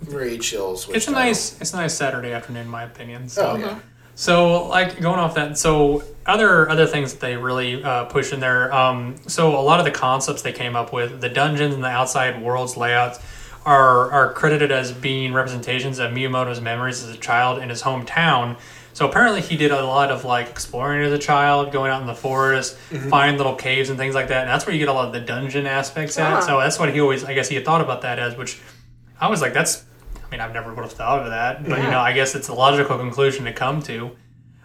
[0.03, 0.77] very chill.
[0.77, 1.25] Switch it's a title.
[1.25, 3.29] nice it's a nice Saturday afternoon in my opinion.
[3.29, 3.53] So.
[3.53, 3.79] Oh yeah.
[4.15, 8.41] So, like going off that, so other other things that they really uh, push in
[8.41, 8.73] there.
[8.73, 11.89] Um, so a lot of the concepts they came up with, the dungeons and the
[11.89, 13.21] outside worlds layouts,
[13.65, 18.59] are are credited as being representations of Miyamoto's memories as a child in his hometown.
[18.93, 22.07] So apparently he did a lot of like exploring as a child, going out in
[22.07, 22.77] the forest,
[23.09, 24.43] finding little caves and things like that.
[24.43, 26.35] And that's where you get a lot of the dungeon aspects at.
[26.35, 26.41] Ah.
[26.41, 28.61] So that's what he always, I guess, he had thought about that as, which
[29.19, 29.85] I was like, that's.
[30.33, 32.49] I mean, I've never would have thought of that, but you know, I guess it's
[32.49, 34.17] a logical conclusion to come to.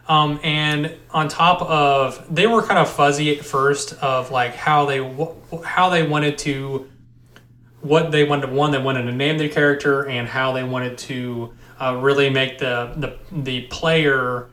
[0.08, 4.86] Um, and on top of, they were kind of fuzzy at first of like how
[4.86, 5.00] they
[5.66, 6.90] how they wanted to,
[7.82, 8.50] what they wanted.
[8.50, 12.60] One, they wanted to name their character, and how they wanted to uh, really make
[12.60, 14.48] the the the player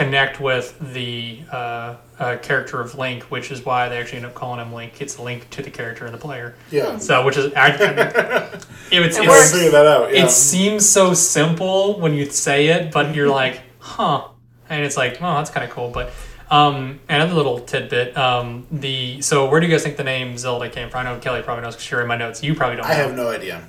[0.00, 4.34] connect with the uh, uh, character of Link, which is why they actually end up
[4.34, 5.02] calling him Link.
[5.02, 6.54] It's a link to the character and the player.
[6.70, 6.96] Yeah.
[6.96, 9.52] So, which is I, it's, It it's, I works.
[9.52, 10.12] that out.
[10.14, 10.24] Yeah.
[10.24, 14.28] it seems so simple when you say it, but you're like, huh.
[14.70, 15.90] And it's like, oh, that's kind of cool.
[15.90, 16.12] But
[16.50, 18.16] um, another little tidbit.
[18.16, 21.06] Um, the so where do you guys think the name Zelda came from?
[21.06, 22.42] I know Kelly probably knows because she in my notes.
[22.42, 22.86] You probably don't.
[22.86, 22.94] I know.
[22.94, 23.68] have no idea.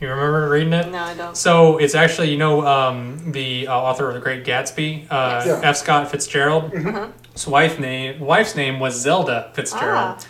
[0.00, 0.90] You remember reading it?
[0.92, 1.36] No, I don't.
[1.36, 5.60] So it's actually, you know, um, the uh, author of The Great Gatsby, uh, Yeah.
[5.64, 5.76] F.
[5.76, 6.72] Scott Fitzgerald.
[7.32, 10.16] His wife name, wife's name was Zelda Fitzgerald.
[10.20, 10.26] Ah.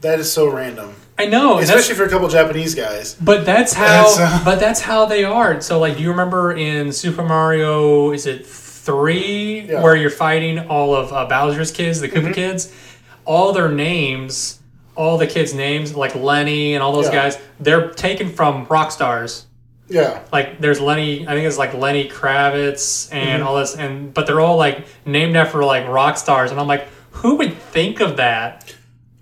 [0.00, 3.14] That is so random, I know, especially for a couple Japanese guys.
[3.14, 3.84] But that's how.
[4.16, 5.60] That's, uh, but that's how they are.
[5.60, 8.10] So, like, do you remember in Super Mario?
[8.10, 9.74] Is it three Yeah.
[9.74, 9.82] Mm-hmm.
[9.84, 12.72] where you're fighting all of uh, Bowser's kids, the Koopa kids?
[13.24, 14.58] All their names,
[14.94, 17.12] all the kids' names, like Lenny and all those Yeah.
[17.30, 19.46] guys, they're taken from rock stars.
[19.88, 21.26] Yeah, Like, there's Lenny.
[21.28, 23.46] I think it's like Lenny Kravitz and Mm-hmm.
[23.48, 26.86] all this, and but they're all like named after like rock stars, and I'm like,
[27.10, 28.74] who would think of that?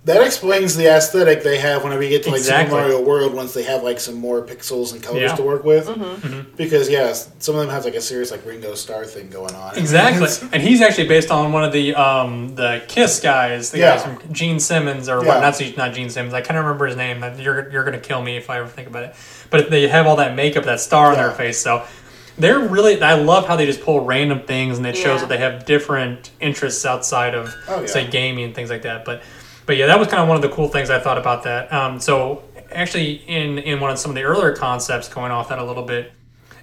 [0.06, 2.70] That explains the aesthetic they have whenever you get to like Exactly.
[2.78, 3.34] Super Mario World.
[3.34, 5.36] Once they have like some more pixels and colors Yeah.
[5.36, 6.56] to work with, Mm-hmm.
[6.56, 9.76] because yes, some of them have like a serious like Ringo Starr thing going on.
[9.76, 13.96] Exactly, and he's actually based on one of the um the Kiss guys, the Yeah.
[13.96, 15.28] guys from Gene Simmons or Yeah.
[15.34, 15.40] what?
[15.42, 16.32] Not Gene- not Gene Simmons.
[16.32, 17.22] I can't remember his name.
[17.38, 19.14] You're you're gonna kill me if I ever think about it.
[19.50, 21.82] But they have all that makeup, that star on their face, so.
[22.38, 23.02] They're really.
[23.02, 26.30] I love how they just pull random things, and it shows that they have different
[26.40, 27.86] interests outside of, Oh, yeah.
[27.86, 29.04] say, gaming and things like that.
[29.04, 29.20] But,
[29.70, 31.72] but yeah, that was kind of one of the cool things I thought about that.
[31.72, 35.61] Um, so actually, in in one of some of the earlier concepts, going off that
[35.61, 36.11] a little bit,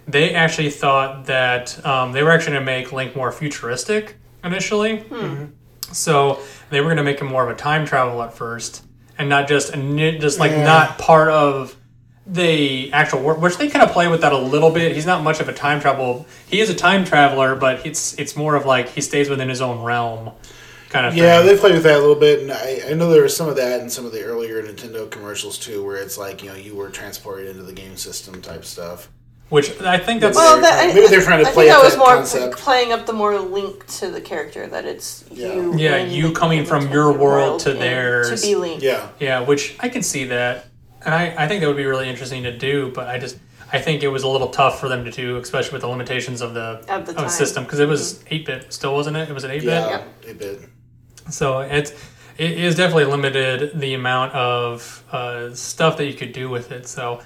[0.05, 5.05] they actually thought that um, they were actually going to make Link more futuristic initially.
[5.93, 6.39] So
[6.69, 8.83] they were going to make him more of a time travel at first,
[9.17, 10.65] and not just a, ni- just like Yeah.
[10.65, 11.77] not part of
[12.25, 13.41] the actual world.
[13.41, 14.93] Which they kind of play with that a little bit.
[14.95, 16.25] He's not much of a time travel.
[16.49, 19.61] He is a time traveler, but it's it's more of like he stays within his
[19.61, 20.31] own realm,
[20.89, 21.15] kind of.
[21.15, 21.47] Yeah, thing.
[21.47, 23.55] they played with that a little bit, and I, I know there was some of
[23.57, 26.75] that in some of the earlier Nintendo commercials too, where it's like you know you
[26.75, 29.09] were transported into the game system type stuff.
[29.49, 31.81] which I think that's Well, Maybe that, I, they're trying to I play think up
[31.81, 32.57] that was that more concept.
[32.57, 35.53] playing up the more link to the character that it's Yeah.
[35.53, 35.77] you.
[35.77, 38.41] Yeah, you the coming from your world to theirs.
[38.41, 38.81] to be Link.
[38.83, 40.65] Yeah, Yeah, which I can see that,
[41.05, 42.91] and I, I think that would be really interesting to do.
[42.93, 43.37] But I just
[43.71, 46.41] I think it was a little tough for them to do, especially with the limitations
[46.41, 47.29] of the Of the time.
[47.29, 48.27] system because it was mm-hmm.
[48.33, 49.29] eight bit, still wasn't it?
[49.29, 49.67] It was an eight bit.
[49.89, 50.69] yeah, it did.
[51.29, 51.91] So it's
[52.37, 56.87] it is definitely limited the amount of uh, stuff that you could do with it.
[56.87, 57.21] So,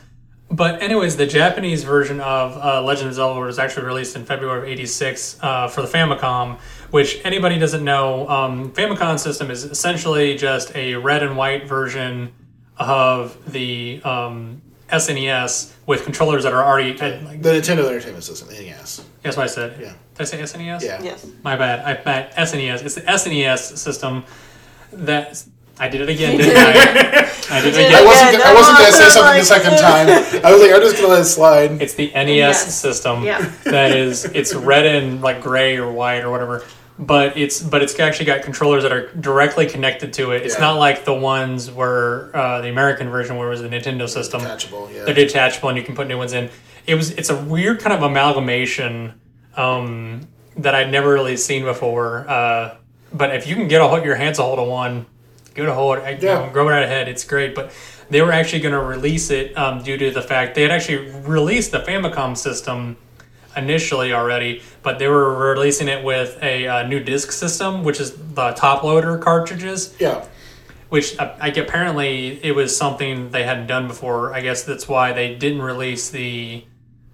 [0.50, 4.60] but anyways, the Japanese version of uh, Legend of Zelda was actually released in February
[4.60, 6.60] of '86 uh, for the Famicom.
[6.92, 12.34] Which anybody doesn't know, um, Famicom system is essentially just a red and white version
[12.78, 17.00] of the um, SNES with controllers that are already.
[17.00, 19.04] uh, like, The Nintendo Entertainment System, yes.
[19.24, 19.80] that's what I said.
[19.80, 19.94] Yeah.
[20.16, 20.82] Did I say SNES?
[20.84, 21.02] Yeah.
[21.02, 21.26] Yes.
[21.44, 21.80] My bad.
[21.86, 22.84] I meant SNES.
[22.86, 24.24] It's the SNES system
[24.94, 25.44] that
[25.80, 27.30] I did it again, didn't I?
[27.50, 28.06] I did it did I again.
[28.06, 28.32] wasn't.
[28.34, 30.46] Yeah, gonna, I wasn't gonna say was something the second time.
[30.46, 31.82] I was like, I'm just gonna let it slide.
[31.82, 32.76] It's the NES Yes.
[32.76, 33.52] system Yeah.
[33.66, 36.66] that is it's red and like gray or white or whatever.
[37.04, 40.44] But it's but it's actually got controllers that are directly connected to it.
[40.44, 40.62] It's Yeah.
[40.62, 44.42] not like the ones where uh, the American version where it was the Nintendo system.
[44.42, 44.88] Detachable.
[44.94, 45.06] Yeah.
[45.06, 46.52] They're detachable and you can put new ones in.
[46.86, 49.20] It was it's a weird kind of amalgamation
[49.58, 52.30] um, that I'd never really seen before.
[52.30, 52.76] Uh,
[53.12, 55.08] but if you can get a hold, your hands a hold of one,
[55.56, 56.00] get a hold.
[56.22, 56.50] Yeah.
[56.54, 57.08] go right ahead.
[57.08, 57.56] It's great.
[57.56, 57.72] But
[58.12, 61.10] they were actually going to release it um, due to the fact they had actually
[61.22, 62.98] released the Famicom system
[63.56, 68.12] initially already, but they were releasing it with a uh, new disc system, which is
[68.34, 70.26] the top loader cartridges yeah.
[70.90, 74.34] which I, I apparently it was something they hadn't done before.
[74.34, 76.64] I guess that's why they didn't release the,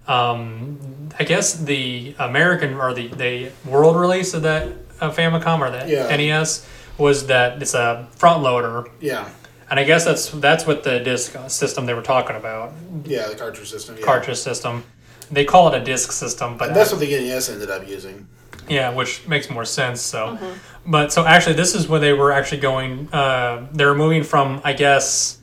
[0.08, 4.68] um, I guess the American or the, the world release of that
[5.02, 6.16] uh, Famicom or that Yeah.
[6.16, 9.30] NES was that it's a front loader, Yeah.
[9.70, 12.74] and I guess that's that's what the disc system they were talking about,
[13.06, 13.28] Yeah.
[13.28, 13.96] The cartridge system.
[14.00, 14.06] Yeah.
[14.06, 14.84] cartridge system.
[15.32, 18.28] They call it a disc system, but And that's what the NES ended up using.
[18.70, 20.02] Yeah, which makes more sense.
[20.02, 20.38] So,
[20.86, 23.08] but so actually, this is where they were actually going.
[23.14, 25.40] Uh, they were moving from, I guess,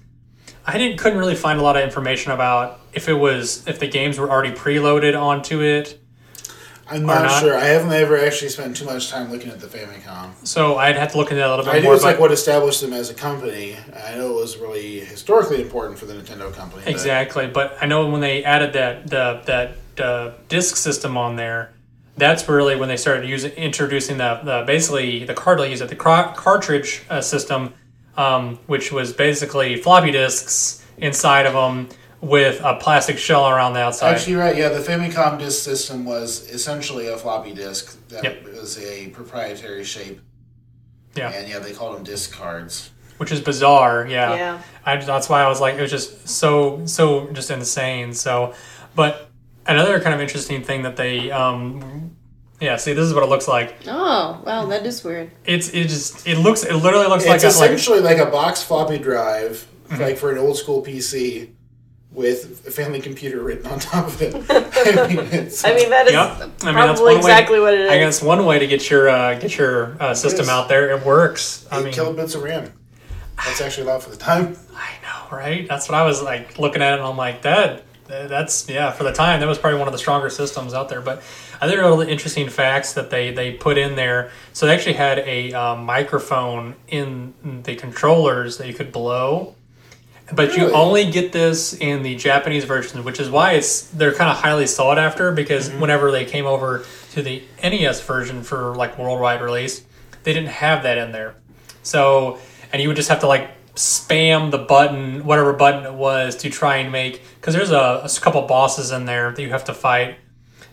[0.67, 3.87] I didn't couldn't really find a lot of information about if it was if the
[3.87, 6.01] games were already preloaded onto it.
[6.89, 7.41] I'm not, not.
[7.41, 7.57] sure.
[7.57, 10.33] I haven't ever actually spent too much time looking at the Famicom.
[10.47, 11.77] So I'd have to look into that a little bit more.
[11.77, 13.77] I knew it's like what established them as a company.
[14.07, 16.83] I know it was really historically important for the Nintendo company.
[16.87, 21.73] Exactly, but I know when they added that the that uh, disc system on there,
[22.17, 27.03] that's really when they started using introducing the, the basically the it the car- cartridge
[27.09, 27.73] uh, system,
[28.17, 31.89] um, which was basically floppy disks inside of them
[32.25, 34.15] with a plastic shell around the outside.
[34.15, 34.57] Actually, right.
[34.57, 38.45] Yeah, the Famicom disk system was essentially a floppy disk that Yep.
[38.55, 40.21] was a proprietary shape.
[41.15, 41.31] Yeah.
[41.31, 42.91] And yeah, they called them disc cards.
[43.19, 44.07] which is bizarre.
[44.09, 44.59] Yeah, Yeah.
[44.85, 48.13] I, that's why I was like, it was just so so just insane.
[48.13, 48.55] So,
[48.97, 49.31] but
[49.67, 52.17] another kind of interesting thing that they, um,
[52.61, 53.77] yeah, see, this is what it looks like.
[53.87, 55.31] Oh, wow, that is weird.
[55.45, 58.27] It's it just it looks it literally looks It's like a, like essentially like, a
[58.27, 60.01] box floppy drive, Mm-hmm.
[60.03, 61.51] like for an old school PC,
[62.15, 64.35] with a family computer written on top of it.
[64.49, 66.31] I mean, it's, I mean, that is Yep.
[66.31, 67.91] I mean, that's probably one way- exactly what it is.
[67.91, 70.97] I guess one way to get your uh, get your uh, system out there.
[70.97, 71.67] It works.
[71.71, 72.73] I eight mean, kilobits of RAM.
[73.45, 74.57] That's actually allowed for the time.
[74.77, 75.67] I know, right?
[75.69, 78.93] That's what I was like looking at, it and I'm like, that that's yeah.
[78.93, 81.01] For the time, that was probably one of the stronger systems out there.
[81.01, 81.19] But
[81.57, 84.31] I think there are really interesting facts that they they put in there.
[84.53, 89.57] So they actually had a um, microphone in the controllers that you could blow.
[90.35, 94.31] But you only get this in the Japanese version, which is why it's they're kind
[94.31, 98.99] of highly sought after because whenever they came over to the NES version for like
[98.99, 99.85] worldwide release,
[100.23, 101.37] they didn't have that in there.
[101.83, 102.39] So,
[102.73, 106.51] and you would just have to like spam the button, whatever button it was, to
[106.51, 109.75] try and make because there's a, a couple bosses in there that you have to
[109.75, 110.17] fight.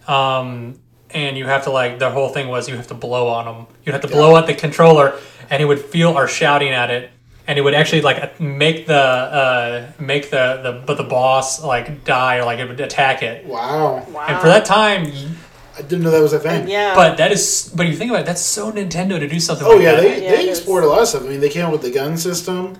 [0.07, 0.79] Um,
[1.13, 3.67] and you have to like the whole thing was you have to blow on them.
[3.85, 5.19] You have to blow at the controller,
[5.49, 7.11] and it would feel or shouting at it,
[7.51, 12.05] and it would actually like make the uh, make the the but the boss like
[12.05, 13.45] die or like it would attack it.
[13.45, 14.05] Wow.
[14.09, 14.25] wow.
[14.25, 15.07] And for that time,
[15.77, 16.69] I didn't know that was a thing.
[16.69, 16.95] yeah.
[16.95, 19.67] but that is but you think about it, that's so Nintendo to do something.
[19.67, 20.01] Oh like yeah, that.
[20.01, 20.59] they, Yeah, they it is.
[20.59, 21.23] explored a lot of stuff.
[21.23, 22.77] I mean, they came up with the gun system,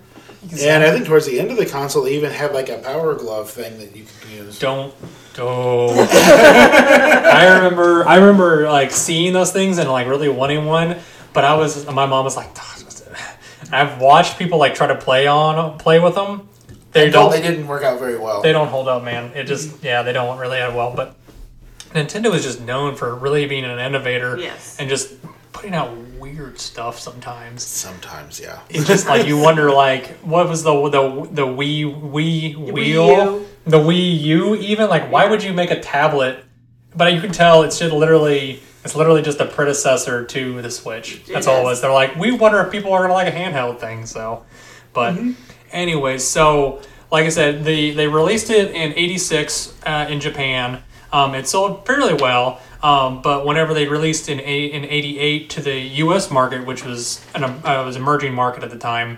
[0.64, 3.14] and I think towards the end of the console, they even had like a power
[3.16, 4.58] glove thing that you could use.
[4.58, 4.96] don't
[5.34, 10.98] don't i remember i remember like seeing those things and like really wanting one
[11.32, 12.54] but i was my mom was like
[13.72, 16.48] i've watched people like try to play on play with them
[16.92, 18.42] they No, don't they didn't work out very well.
[18.42, 21.16] they don't hold up man it just yeah they don't really end well but
[21.94, 24.78] nintendo is just known for really being an innovator Yes.
[24.80, 25.14] and just
[25.54, 28.60] putting out weird stuff sometimes Sometimes, yeah.
[28.70, 33.08] it's just like you wonder like what was the the the Wii Wii wheel
[33.40, 33.48] U.
[33.66, 36.44] the Wii U even like why would you make a tablet
[36.96, 41.24] but you can tell it's just literally it's literally just a predecessor to the Switch.
[41.26, 41.66] That's all it is.
[41.66, 41.82] was.
[41.82, 44.46] They're like we wonder if people are gonna like a handheld thing so.
[44.94, 45.20] But
[45.72, 50.82] anyways so like I said the they released it in 86 uh, in Japan.
[51.14, 55.80] Um, it sold fairly well um, but whenever they released in in 88 to the
[55.80, 59.18] US market which was an uh, was emerging market at the time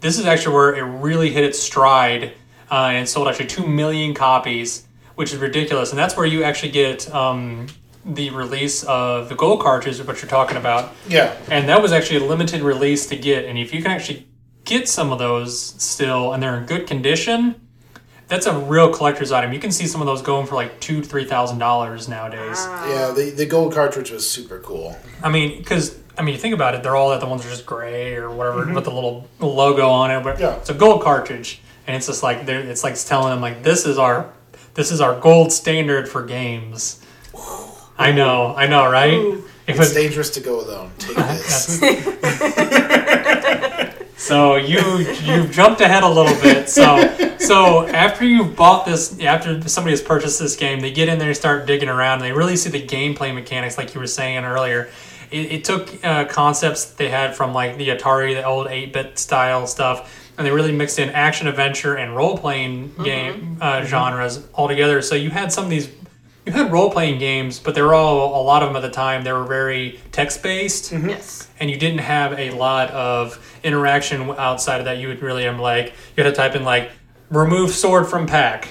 [0.00, 2.32] this is actually where it really hit its stride
[2.70, 5.90] uh, and sold actually 2 million copies which is ridiculous.
[5.90, 7.66] And that's where you actually get um,
[8.06, 11.36] the release of the gold cartridge which you're talking about Yeah.
[11.50, 14.26] and that was actually a limited release to get and if you can actually
[14.64, 17.56] get some of those still and they're in good condition
[18.28, 19.52] that's a real collector's item.
[19.52, 22.56] You can see some of those going for like two to three thousand dollars nowadays.
[22.58, 22.88] Ah.
[22.88, 24.96] Yeah, the, the gold cartridge was super cool.
[25.22, 27.66] I mean, because I mean, you think about it, they're all the ones are just
[27.66, 28.74] gray or whatever mm-hmm.
[28.74, 30.24] with the little logo on it.
[30.24, 30.56] But Yeah.
[30.56, 33.86] it's a gold cartridge, and it's just like it's like it's telling them like this
[33.86, 34.32] is our
[34.74, 37.00] this is our gold standard for games.
[37.98, 39.14] I know, I know, right?
[39.14, 40.90] It It's was dangerous to go alone.
[40.98, 41.80] Take this.
[44.16, 46.68] so you you've jumped ahead a little bit.
[46.68, 51.18] So so after you've bought this, after somebody has purchased this game, they get in
[51.18, 52.18] there and start digging around.
[52.18, 54.88] And they really see the gameplay mechanics, like you were saying earlier.
[55.30, 59.18] It, it took uh, concepts they had from like the Atari, the old eight bit
[59.18, 64.46] style stuff, and they really mixed in action adventure and role playing game uh, genres
[64.54, 65.02] all together.
[65.02, 65.88] So you had some of these.
[66.46, 68.90] You had role playing games, but they were all a lot of them at the
[68.90, 69.24] time.
[69.24, 71.48] They were very text based Yes.
[71.58, 74.98] and you didn't have a lot of interaction outside of that.
[74.98, 76.92] You would really am like you had to type in like
[77.30, 78.68] remove sword from pack.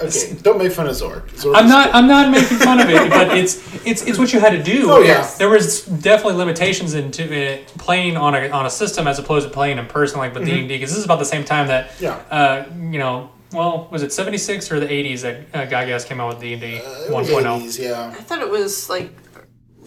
[0.00, 1.28] Okay, don't make fun of Zork.
[1.32, 4.32] Zork I'm is not I'm not making fun of it, but it's it's it's what
[4.32, 4.90] you had to do.
[4.90, 5.28] Oh, yeah.
[5.38, 9.52] There was definitely limitations into it playing on a on a system as opposed to
[9.52, 11.66] playing in person like with D and D because this is about the same time
[11.66, 12.14] that Yeah.
[12.30, 16.28] uh, you know well was it 76 or the 80s that uh, Gygax came out
[16.28, 17.42] with D and D Uh, it was 1.0.
[17.62, 18.08] 80s, yeah.
[18.16, 19.10] I thought it was like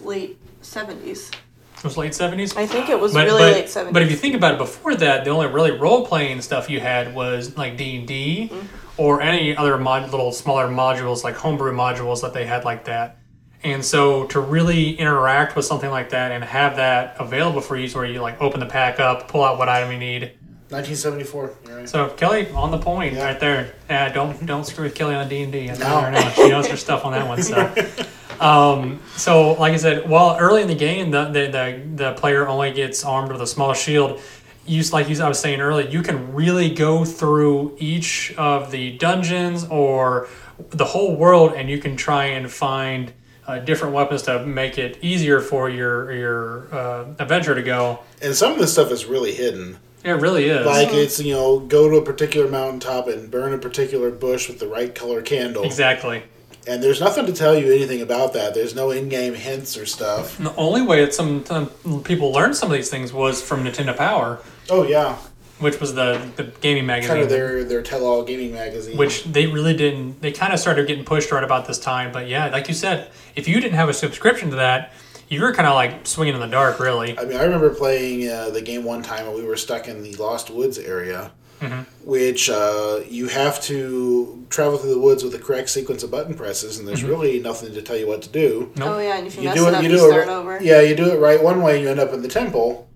[0.02, 1.32] late 70s.
[1.76, 2.56] It was late 70s.
[2.56, 3.92] I think it was But, really but, late 70s.
[3.92, 6.78] but if you think about it, before that, the only really role playing stuff you
[6.80, 8.66] had was like D and D, Mm-hmm.
[8.98, 13.18] or any other mod, little smaller modules like homebrew modules that they had like that.
[13.64, 17.88] And so to really interact with something like that and have that available for you,
[17.96, 20.32] where you like open the pack up, pull out what item you need.
[20.72, 21.52] 1974.
[21.66, 21.88] You're right.
[21.88, 23.24] So Kelly on the point Yeah.
[23.24, 23.74] right there.
[23.88, 25.66] Yeah, don't don't screw with Kelly on D and D.
[25.68, 27.42] She knows her stuff on that one.
[27.42, 27.72] So.
[28.40, 32.48] Um, so, like I said, well, early in the game, the, the, the, the player
[32.48, 34.20] only gets armed with a small shield.
[34.66, 38.98] You, like you, I was saying earlier, you can really go through each of the
[38.98, 40.26] dungeons or
[40.70, 43.12] the whole world, and you can try and find
[43.46, 48.00] uh, different weapons to make it easier for your your uh, adventure to go.
[48.20, 49.78] And some of this stuff is really hidden.
[50.04, 50.66] It really is.
[50.66, 54.58] Like it's, you know, go to a particular mountaintop and burn a particular bush with
[54.58, 55.62] the right color candle.
[55.64, 56.22] exactly.
[56.66, 58.54] And there's nothing to tell you anything about that.
[58.54, 60.38] There's no in-game hints or stuff.
[60.38, 61.68] And the only way that some, some
[62.04, 64.38] people learned some of these things was from Nintendo Power,
[64.70, 65.16] Oh yeah,
[65.58, 67.10] which was the, the gaming magazine.
[67.16, 68.96] kind of their their tell-all gaming magazine.
[68.96, 72.26] which they really didn't they kind of started getting pushed right about this time but
[72.28, 74.92] yeah like you said if you didn't have a subscription to that
[75.32, 78.28] you were kind of like swinging in the dark really I mean, I remember playing
[78.28, 81.82] uh, the game one time, and we were stuck in the Lost Woods area, Mm-hmm.
[82.16, 86.34] which uh, you have to travel through the woods with the correct sequence of button
[86.34, 87.08] presses, and there's Mm-hmm.
[87.14, 88.72] really nothing to tell you what to do.
[88.74, 88.88] Nope.
[88.88, 89.74] Oh yeah, and if you, You mess do it it.
[89.76, 90.28] up, You you, do start it.
[90.38, 90.58] over.
[90.60, 92.88] Yeah, you do it right one way, you end up in the temple,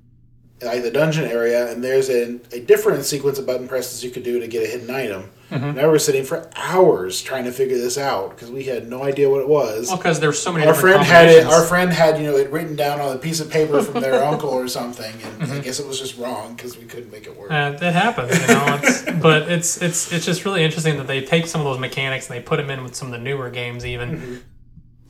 [0.62, 4.22] like the dungeon area, and there's a, a different sequence of button presses you could
[4.22, 5.30] do to get a hidden item.
[5.50, 5.76] Mm-hmm.
[5.76, 9.30] Now we're sitting for hours trying to figure this out because we had no idea
[9.30, 9.86] what it was.
[9.88, 11.46] well because there's so many our friend had it.
[11.46, 14.24] Our friend had you know it written down on a piece of paper from their
[14.32, 15.52] uncle or something, and Mm-hmm.
[15.52, 17.52] I guess it was just wrong because we couldn't make it work.
[17.52, 18.80] Uh, it happens, you know.
[18.82, 22.28] It's, but it's it's it's just really interesting that they take some of those mechanics
[22.28, 24.42] and they put them in with some of the newer games, even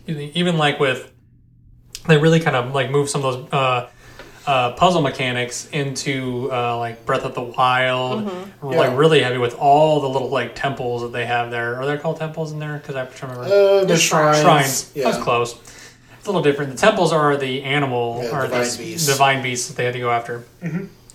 [0.08, 1.12] even like with
[2.08, 3.88] they really kind of like move some of those uh,
[4.46, 8.44] uh, puzzle mechanics into uh, like Breath of the Wild, Yeah.
[8.62, 11.76] like really heavy with all the little like temples that they have there.
[11.80, 12.78] Are they called temples in there?
[12.78, 13.44] Because I remember.
[13.44, 14.40] Uh, the shrines.
[14.40, 14.92] shrines.
[14.94, 15.10] Yeah.
[15.10, 15.54] That's close.
[16.18, 16.72] It's a little different.
[16.72, 19.06] The temples are the animal Yeah, or divine the beasts.
[19.06, 20.44] divine beasts that they had to go after.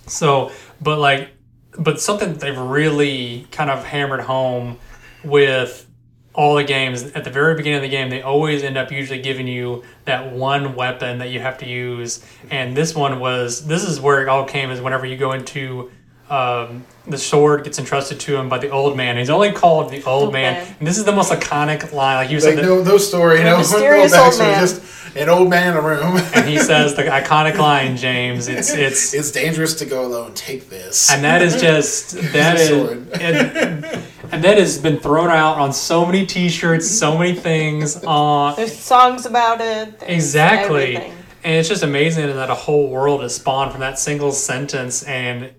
[0.08, 0.52] So,
[0.82, 1.30] but like,
[1.78, 4.78] but something that they've really kind of hammered home
[5.24, 5.86] with
[6.34, 9.22] all the games at the very beginning of the game, they always end up usually
[9.22, 12.24] giving you that one weapon that you have to use.
[12.50, 15.92] And this one was this is where it all came is whenever you go into
[16.30, 19.18] um, the sword gets entrusted to him by the old man.
[19.18, 20.66] He's only called the old man.
[20.80, 22.16] And this is the most iconic line.
[22.16, 24.62] Like you Like said, that- no, no story, no, no mysterious old man.
[24.62, 24.82] just
[25.16, 26.18] an old man in a room.
[26.36, 28.48] and he says the iconic line, James.
[28.48, 30.34] It's it's it's dangerous to go alone.
[30.34, 31.12] Take this.
[31.12, 33.22] and that is just that It's a is sword.
[33.22, 33.86] and,
[34.32, 38.02] and that has been thrown out on so many T-shirts, so many things.
[38.06, 40.02] Uh, There's songs about it.
[40.04, 41.18] exactly, everything.
[41.44, 45.52] and it's just amazing that a whole world is spawned from that single sentence, and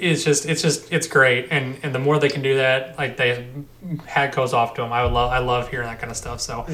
[0.00, 1.48] it's just it's just it's great.
[1.50, 3.46] And and the more they can do that, like they
[4.06, 4.92] hat goes off to them.
[4.92, 6.40] I would love I love hearing that kind of stuff.
[6.40, 6.66] So,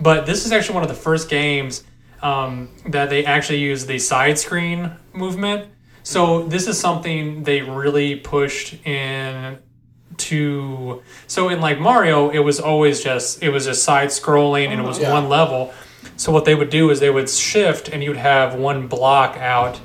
[0.00, 1.84] but this is actually one of the first games
[2.22, 5.68] um, that they actually use the side screen movement.
[6.04, 9.58] So this is something they really pushed in
[10.18, 14.80] to so in like Mario it was always just it was just side scrolling and
[14.80, 15.12] it was Yeah.
[15.12, 15.72] one level.
[16.16, 19.80] So what they would do is they would shift and you'd have one block out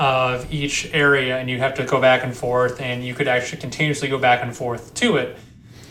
[0.00, 3.60] of each area and you'd have to go back and forth and you could actually
[3.60, 5.36] continuously go back and forth to it.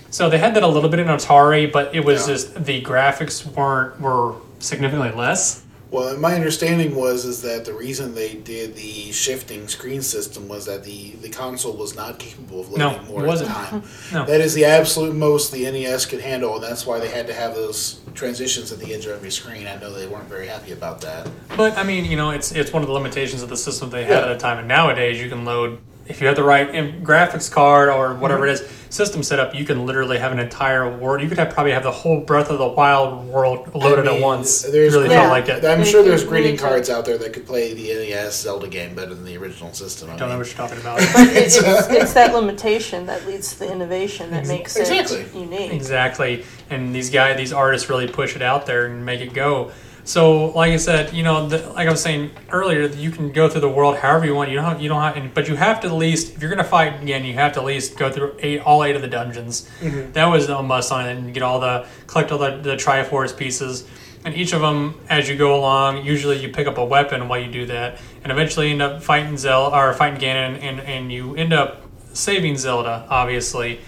[0.10, 2.34] So they had that a little bit in Atari, but it was Yeah.
[2.34, 5.62] just the graphics weren't were significantly less.
[5.92, 10.66] Well, my understanding was is that the reason they did the shifting screen system was
[10.68, 13.50] that the, the console was not capable of No, loading it more at the wasn't.
[13.50, 13.84] time.
[14.14, 14.26] No.
[14.26, 17.34] That is the absolute most the NES could handle, and that's why they had to
[17.34, 19.66] have those transitions at the edge of every screen.
[19.66, 21.28] I know they weren't very happy about that.
[21.58, 24.04] But I mean, you know, it's it's one of the limitations of the system they
[24.04, 24.30] had Yeah.
[24.30, 24.60] at the time.
[24.60, 25.80] And nowadays, you can load
[26.10, 26.70] if you have the right
[27.04, 28.64] graphics card or whatever Mm-hmm.
[28.64, 29.54] it is system set up.
[29.54, 31.22] You can literally have an entire world.
[31.22, 34.22] You could have probably have the whole Breath of the Wild world loaded I at
[34.22, 34.64] once.
[34.64, 35.22] There's really Yeah.
[35.22, 35.64] felt like it.
[35.64, 39.14] I'm sure there's greeting cards out there that could play the NES Zelda game better
[39.14, 40.10] than the original system.
[40.10, 40.98] I Don't know what you're talking about.
[41.02, 45.18] It's, it's, it's that limitation that leads to the innovation that makes Exactly.
[45.20, 45.72] it unique.
[45.72, 46.44] Exactly.
[46.72, 49.72] And these guys, these artists really push it out there and make it go.
[50.10, 53.48] So, like I said, you know, the, like I was saying earlier, you can go
[53.48, 54.50] through the world however you want.
[54.50, 56.50] You don't, have, you don't have, and, but you have to at least, if you're
[56.50, 59.08] gonna fight again, you have to at least go through eight, all eight of the
[59.08, 59.70] dungeons.
[59.80, 60.14] Mm-hmm.
[60.14, 63.38] That was a must on it, and get all the collect all the, the Triforce
[63.38, 63.88] pieces.
[64.26, 67.40] And each of them, as you go along, usually you pick up a weapon while
[67.40, 71.36] you do that, and eventually end up fighting Zelda or fighting Ganon, and and you
[71.36, 71.84] end up
[72.14, 73.80] saving Zelda, obviously.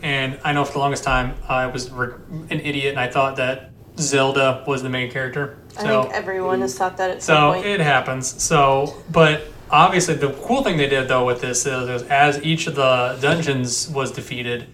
[0.00, 2.14] And I know for the longest time I was re-
[2.50, 5.58] an idiot, and I thought that Zelda was the main character.
[5.78, 7.64] I think everyone has thought that at so some point.
[7.64, 8.42] So it happens.
[8.42, 12.66] So, but obviously, the cool thing they did though with this is, is as each
[12.66, 14.66] of the dungeons was defeated,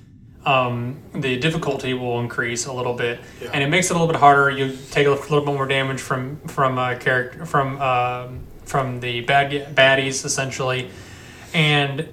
[0.44, 3.50] um, the difficulty will increase a little bit, Yeah.
[3.52, 4.50] and it makes it a little bit harder.
[4.50, 9.20] You take a little bit more damage from from a character from um, from the
[9.22, 10.90] bad baddies essentially,
[11.54, 12.12] and.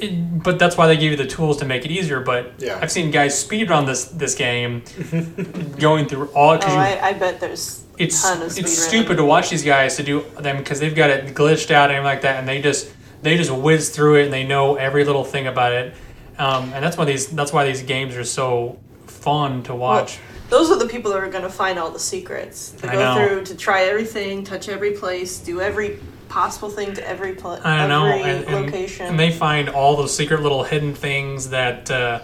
[0.00, 2.20] It, but that's why they give you the tools to make it easier.
[2.20, 2.78] But Yeah.
[2.80, 4.82] I've seen guys speed run this this game,
[5.78, 8.88] going through all oh, you I, I bet there's it's ton of it's speedrunning.
[8.88, 11.96] stupid to watch these guys to do them because they've got it glitched out and
[11.96, 12.92] everything like that, and they just
[13.22, 15.94] they just whiz through it and they know every little thing about it,
[16.38, 20.20] um, and that's why these that's why these games are so fun to watch.
[20.48, 22.70] Those are the people that are going to find all the secrets.
[22.70, 23.26] They go know.
[23.26, 27.86] through to try everything, touch every place, do every possible thing to every place, I
[27.86, 29.06] know, every and, and, location.
[29.06, 32.20] and they find all those secret little hidden things that uh,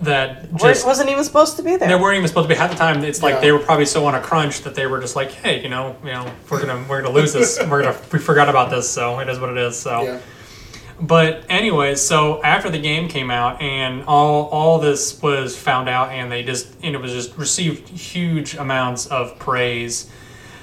[0.00, 1.88] that just wasn't even supposed to be there.
[1.88, 3.04] they weren't even supposed to be half the time.
[3.04, 3.40] It's like Yeah.
[3.40, 5.96] they were probably so on a crunch that they were just like, hey, you know,
[6.02, 7.58] you know, we're gonna we're gonna lose this.
[7.70, 9.76] we're gonna we forgot about this, so it is what it is.
[9.78, 10.02] So.
[10.02, 10.20] yeah.
[11.00, 16.10] But anyways, so after the game came out and all all this was found out
[16.10, 20.08] and they just and it was just received huge amounts of praise.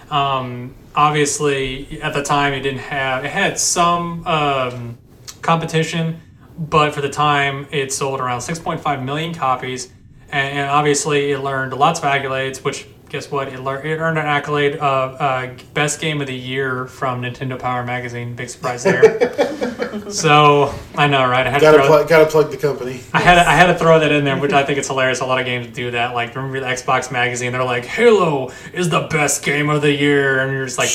[0.10, 4.98] Um, obviously, at the time, it didn't have it had some um,
[5.42, 6.22] competition,
[6.58, 9.92] but for the time, it sold around 6.5 million copies,
[10.30, 12.64] and, and obviously, it learned lots of accolades.
[12.64, 13.48] Which guess what?
[13.48, 17.58] It, learned, it earned an accolade of uh, best game of the year from Nintendo
[17.60, 18.36] Power Magazine.
[18.36, 20.10] Big surprise there.
[20.12, 21.46] so I know, right?
[21.46, 23.02] I had to Gotta throw, plug, gotta plug the company.
[23.14, 25.20] I had to, I had to throw that in there, which I think it's hilarious.
[25.22, 26.14] A lot of games do that.
[26.14, 27.52] Like remember the Xbox magazine?
[27.52, 30.90] They're like, "Halo is the best game of the year," and you're just like,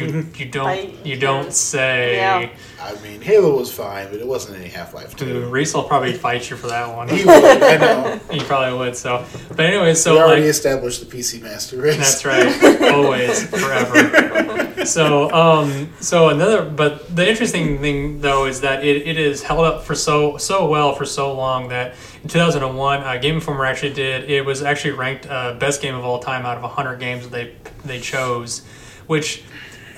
[0.00, 2.48] "You you don't I- you don't say." Yeah.
[2.86, 5.48] I mean, Halo was fine, but it wasn't any Half Life Dude, 2.
[5.48, 7.08] Reese will probably fight you for that one.
[7.08, 8.20] He would, I know.
[8.30, 8.96] he probably would.
[8.96, 11.96] So, but anyway, so we already like, established the PC Master Race.
[11.96, 12.92] That's right.
[12.92, 14.62] Always, forever.
[14.86, 19.64] So, um, so another, but the interesting thing though is that it, it is held
[19.64, 23.94] up for so so well for so long that in 2001, uh, Game Informer actually
[23.94, 24.30] did.
[24.30, 27.32] It was actually ranked uh, best game of all time out of 100 games that
[27.32, 28.64] they they chose,
[29.06, 29.42] which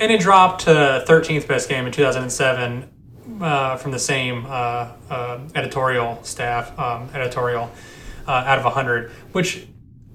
[0.01, 2.89] and it dropped to 13th best game in 2007
[3.41, 7.71] uh, from the same uh, uh, editorial staff um, editorial
[8.27, 9.67] uh, out of 100, which.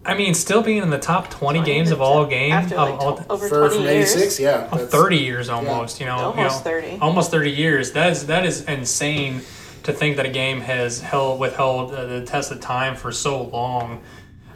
[0.06, 3.00] I mean, still being in the top 20 games of all games, After like of
[3.00, 4.38] all, tw- over For, 20 years.
[4.38, 4.66] yeah.
[4.66, 6.98] of that's- 30 years almost, you know, you Almost know, 30.
[7.00, 7.94] almost 30 years.
[7.94, 9.44] That is that is insane
[9.84, 13.44] to think that a game has held withheld uh, the test of time for so
[13.44, 14.02] long.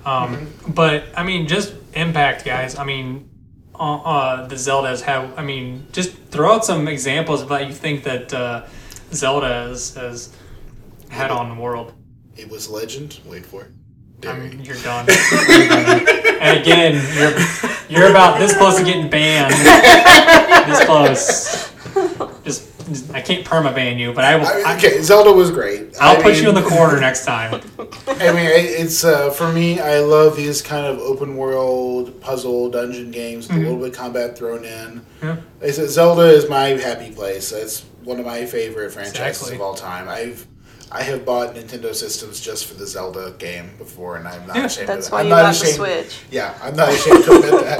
[0.05, 2.77] Um, But I mean, just impact, guys.
[2.77, 3.29] I mean,
[3.79, 5.37] uh, uh, the Zeldas have.
[5.37, 8.65] I mean, just throw out some examples of that you think that uh,
[9.11, 10.35] Zelda has, has
[11.09, 11.93] had on the world.
[12.35, 13.19] It was legend.
[13.25, 13.71] Wait for it.
[14.27, 15.05] I mean, you're done.
[15.31, 16.07] You're done.
[16.39, 17.37] And again, you're
[17.89, 19.53] you're about this close to getting banned.
[20.69, 21.66] this close.
[22.87, 24.47] Just, just- I can't perma ban you, but I will.
[24.47, 25.95] I mean, I, okay, Zelda was great.
[25.99, 27.61] I'll I put you in the corner next time.
[28.07, 29.79] I mean, it's uh, for me.
[29.79, 33.95] I love these kind of open world puzzle dungeon games with a little bit of
[33.95, 35.01] combat thrown in.
[35.21, 35.25] Mm-hmm.
[35.25, 35.37] Yeah.
[35.61, 37.49] I said Zelda is my happy place.
[37.51, 39.55] That's one of my favorite franchises Exactly.
[39.55, 40.07] of all time.
[40.07, 40.45] I've
[40.89, 44.65] I have bought Nintendo systems just for the Zelda game before, and I'm not Yeah,
[44.67, 44.87] ashamed.
[44.87, 45.15] That's of it.
[45.15, 45.75] why I'm you not got the ashamed.
[45.75, 46.19] Switch.
[46.31, 47.79] Yeah, I'm not ashamed to admit that.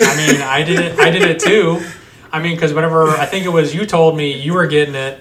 [0.00, 0.98] I mean, I did it.
[0.98, 1.84] I did it too.
[2.32, 5.18] I mean, because whenever I think it was you told me you were getting it,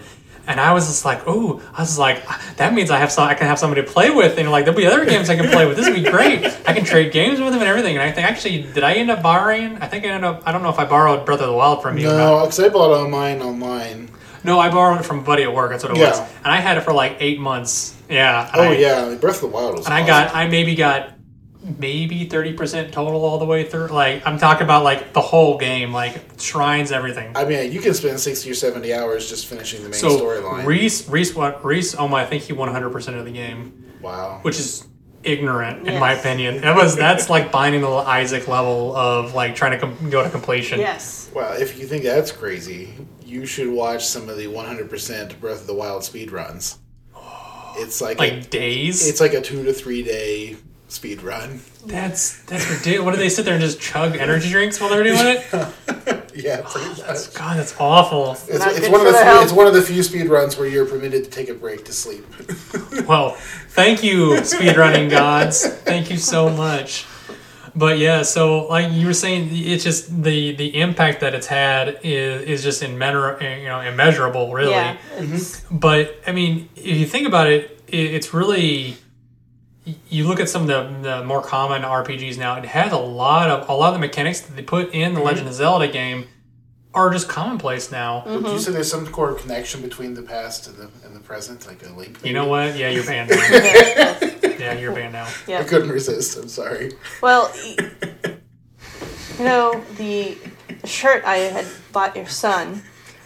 [0.48, 2.24] And I was just like, "Ooh!" I was like,
[2.58, 3.28] "That means I have some.
[3.30, 5.48] I can have somebody to play with, and like there'll be other games I can
[5.52, 5.78] play with.
[5.78, 6.44] This would be great.
[6.66, 9.12] I can trade games with them and everything." And I think actually, did I end
[9.12, 9.78] up borrowing?
[9.78, 10.42] I think I ended up.
[10.48, 12.08] I don't know if I borrowed Breath of the Wild from you.
[12.08, 14.10] No, because I bought on mine online.
[14.44, 15.70] No, I borrowed it from a buddy at work.
[15.70, 16.10] That's what it Yeah.
[16.10, 16.20] was.
[16.44, 17.94] And I had it for like eight months.
[18.10, 18.50] Yeah.
[18.56, 19.86] Oh I, yeah, Breath of the Wild was.
[19.86, 21.12] And I got, I maybe got
[21.62, 23.88] maybe 30% total all the way through.
[23.88, 27.36] Like, I'm talking about like the whole game, like shrines, everything.
[27.36, 30.66] I mean, you can spend sixty or seventy hours just finishing the main So storyline.
[30.66, 31.96] Reese, Reese, what Reese?
[31.96, 32.22] Oh my!
[32.22, 34.40] I think he won 100 percent of the game, wow.
[34.42, 34.88] which is
[35.24, 36.62] ignorant in my opinion.
[36.62, 40.30] That was that's like binding the Isaac level of like trying to com- go to
[40.30, 40.80] completion.
[40.80, 41.30] Yes.
[41.34, 42.94] Well, if you think that's crazy,
[43.26, 46.80] you should watch some of the 100% Breath of the Wild speed runs.
[47.76, 49.08] It's like, Like a, days.
[49.08, 50.58] it's like a two to three day
[50.90, 51.62] speed run.
[51.86, 53.06] that's that's ridiculous.
[53.06, 56.20] What do they sit there and just chug energy drinks while they're doing it?
[56.44, 57.34] Yeah, pretty oh, much.
[57.34, 58.32] God, that's awful.
[58.32, 60.58] It's, Not it's one of the the few, it's one of the few speed runs
[60.58, 62.26] where you're permitted to take a break to sleep.
[63.08, 63.32] Well,
[63.70, 65.66] thank you, speedrunning gods.
[65.66, 67.08] Thank you so much.
[67.74, 72.00] But yeah, so like you were saying, it's just the the impact that it's had
[72.04, 74.72] is is just immeasur- you know immeasurable, really.
[74.72, 74.98] Yeah.
[75.18, 75.78] It's, mm-hmm.
[75.80, 78.98] But I mean, if you think about it, it it's really
[80.10, 82.58] you look at some of the, the more common RPGs now.
[82.58, 85.22] It has a lot of a lot of the mechanics that they put in the
[85.22, 86.28] Legend of Zelda game
[86.94, 88.24] are just commonplace now.
[88.26, 88.46] Mm-hmm.
[88.46, 91.20] Do you say there's some sort of connection between the past and the, and the
[91.20, 92.20] present, like a link?
[92.24, 92.76] You know what?
[92.76, 93.38] Yeah, you're banned now.
[94.60, 95.28] yeah, you're banned now.
[95.48, 96.38] I couldn't resist.
[96.38, 96.94] I'm sorry.
[97.22, 97.52] Well,
[99.38, 100.38] you know the
[100.84, 102.82] shirt I had bought your son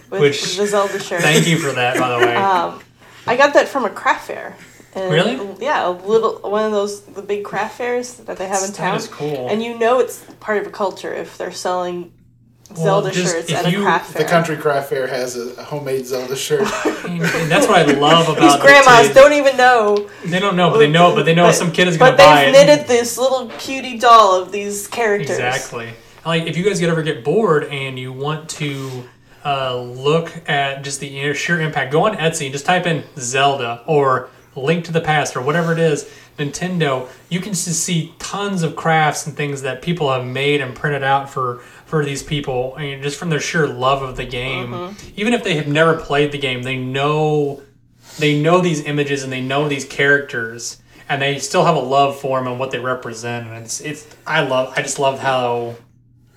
[0.10, 1.22] with Which- the Zelda shirt.
[1.22, 2.36] Thank you for that, by the way.
[2.36, 2.82] Um,
[3.26, 4.58] I got that from a craft fair.
[4.96, 5.40] And Really?
[5.60, 8.76] Yeah, a little one of those the big craft fairs that they have in That
[8.76, 8.98] town.
[8.98, 9.48] is cool.
[9.50, 12.14] And you know it's part of a culture if they're selling
[12.72, 14.24] Well, Zelda just shirts if at a craft fair.
[14.24, 16.68] The Country Craft Fair has a, a homemade Zelda shirt.
[17.06, 19.16] And that's what I love about These grandmas kids.
[19.16, 20.10] don't even know.
[20.26, 22.18] They don't know, but they know, but they know But- some kid is going But
[22.18, 25.32] to buy But they've knitted this little cutie doll of these characters.
[25.32, 25.90] Exactly.
[26.26, 29.04] Like if you guys get ever get bored and you want to
[29.44, 33.84] uh, look at just the sheer impact, go on Etsy and just type in Zelda
[33.88, 36.10] or Link to the Past or whatever it is.
[36.38, 40.76] Nintendo, you can just see tons of crafts and things that people have made and
[40.76, 44.26] printed out for for these people, I and just from their sheer love of the
[44.26, 44.72] game.
[44.72, 45.10] Mm-hmm.
[45.16, 47.62] Even if they have never played the game, they know
[48.18, 52.20] they know these images and they know these characters and they still have a love
[52.20, 55.76] for them and what they represent and it's it's I love I just love how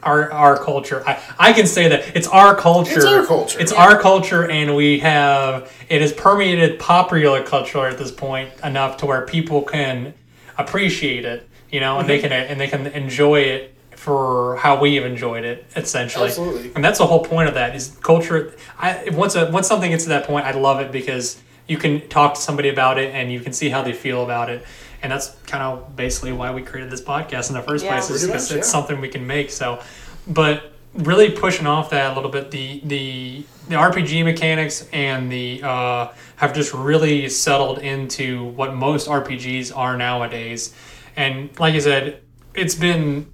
[0.07, 3.59] our our culture I, I can say that it's our culture It's our culture.
[3.61, 8.97] it's our culture and we have it has permeated popular culture at this point enough
[8.99, 10.15] to where people can
[10.57, 12.29] appreciate it you know and they Mm-hmm.
[12.29, 16.73] can and they can enjoy it for how we have enjoyed it essentially Absolutely.
[16.75, 20.05] and that's the whole point of that is culture I once a, once something gets
[20.05, 23.33] to that point I love it because you can talk to somebody about it and
[23.33, 24.65] you can see how they feel about it
[25.03, 27.93] and that's kind of basically why we created this podcast in the first Yeah.
[27.93, 28.73] place is because it's yeah.
[28.73, 29.81] something we can make so
[30.27, 35.61] but really pushing off that a little bit the the the RPG mechanics and the
[35.63, 40.75] uh, have just really settled into what most RPGs are nowadays
[41.17, 42.23] and like I said
[42.55, 43.31] it's been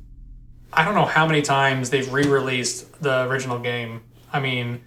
[0.73, 4.01] I don't know how many times they've re-released the original game.
[4.33, 4.81] I mean,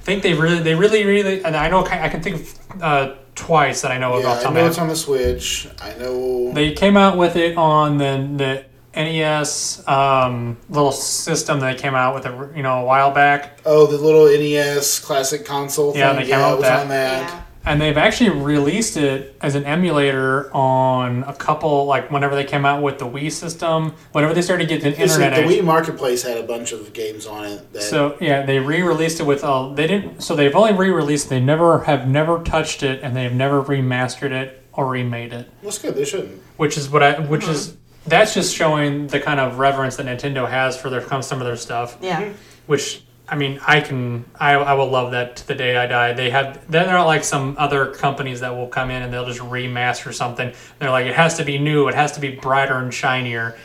[0.00, 3.14] I think they really, they really, really, and I know I can think of uh,
[3.36, 5.68] twice that I know of Yeah, off the I know it's on the Switch.
[5.80, 6.52] I know.
[6.52, 8.64] They came out with it on the the
[9.00, 13.60] NES um, little system that they came out with, a, you know, a while back,
[13.66, 15.94] oh, the little NES classic console.
[15.94, 16.22] Yeah, thing.
[16.22, 16.80] they came yeah, out it with was that.
[16.80, 17.28] on that.
[17.28, 17.42] Yeah.
[17.66, 22.64] And they've actually released it as an emulator on a couple, like whenever they came
[22.64, 25.32] out with the Wii system, whenever they started getting It's internet.
[25.32, 27.72] like the access- Wii Marketplace had a bunch of games on it.
[27.72, 30.22] That, So yeah, they re-released it with uh, they didn't.
[30.22, 31.28] So they've only re-released.
[31.28, 35.50] They never have never touched it, and they have never remastered it or remade it.
[35.62, 35.94] that's good.
[35.96, 36.40] They shouldn't.
[36.56, 37.18] Which is what I.
[37.20, 41.40] Which is that's just showing the kind of reverence that Nintendo has for their some
[41.40, 41.98] of their stuff.
[42.00, 42.30] Yeah.
[42.66, 44.24] Which I mean, I can.
[44.38, 46.12] I I will love that to the day I die.
[46.12, 46.70] They have.
[46.70, 50.14] Then they're not like some other companies that will come in and they'll just remaster
[50.14, 50.52] something.
[50.78, 51.88] They're like, it has to be new.
[51.88, 53.58] It has to be brighter and shinier.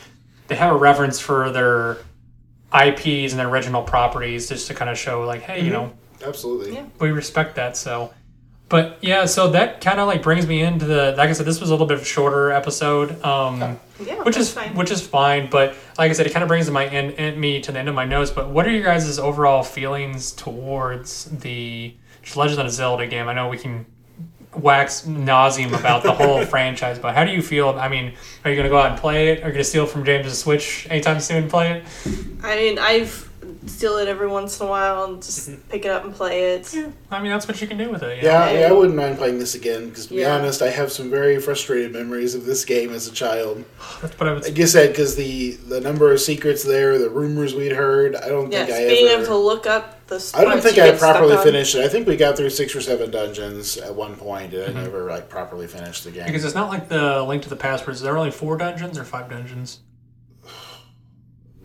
[0.47, 1.97] They have a reverence for their
[2.74, 5.74] IPs and their original properties just to kind of show like, hey, you mm-hmm.
[5.74, 5.93] know,
[6.24, 6.74] Absolutely.
[6.74, 6.86] Yeah.
[6.99, 7.78] we respect that.
[7.78, 8.14] So,
[8.72, 11.13] but yeah, so that kind of like brings me into the.
[11.17, 14.24] Like I said, this was a little bit of a shorter episode, um, Yeah.
[14.24, 14.74] which is fine.
[14.74, 15.49] which is fine.
[15.51, 17.89] But like I said, it kind of brings my in, in me to the end
[17.89, 18.32] of my notes.
[18.32, 21.93] But what are your guys' overall feelings towards the
[22.36, 23.28] Legend of Zelda game?
[23.28, 23.86] I know we can
[24.55, 27.69] wax nauseum about the whole franchise, but how do you feel?
[27.69, 28.13] I mean,
[28.43, 29.43] are you going to go out and play it?
[29.43, 31.84] Are you to steal from James's Switch anytime soon and play it?
[32.43, 33.30] I mean, I've
[33.68, 36.74] steal it every once in a while and just pick it up and play it.
[36.74, 38.18] Yeah, I mean, that's what you can do with it.
[38.22, 38.28] you?
[38.28, 40.36] Yeah, yeah, I wouldn't mind playing this again because, to be Yeah.
[40.36, 43.64] honest, I have some very frustrated memories of this game as a child.
[44.01, 47.09] That's what I would Like you said, because the the number of secrets there, the
[47.09, 49.24] rumors we'd heard, I don't Yes, think I being ever.
[49.24, 51.43] able to look up the I spots don't think you I get stuck properly on.
[51.43, 51.86] finished it.
[51.86, 54.78] I think we got through six or seven dungeons at one point, and Mm-hmm.
[54.78, 56.26] I never like properly finished the game.
[56.26, 58.97] Because it's not like the Link to the Past, where is there only four dungeons
[58.97, 59.80] or five dungeons?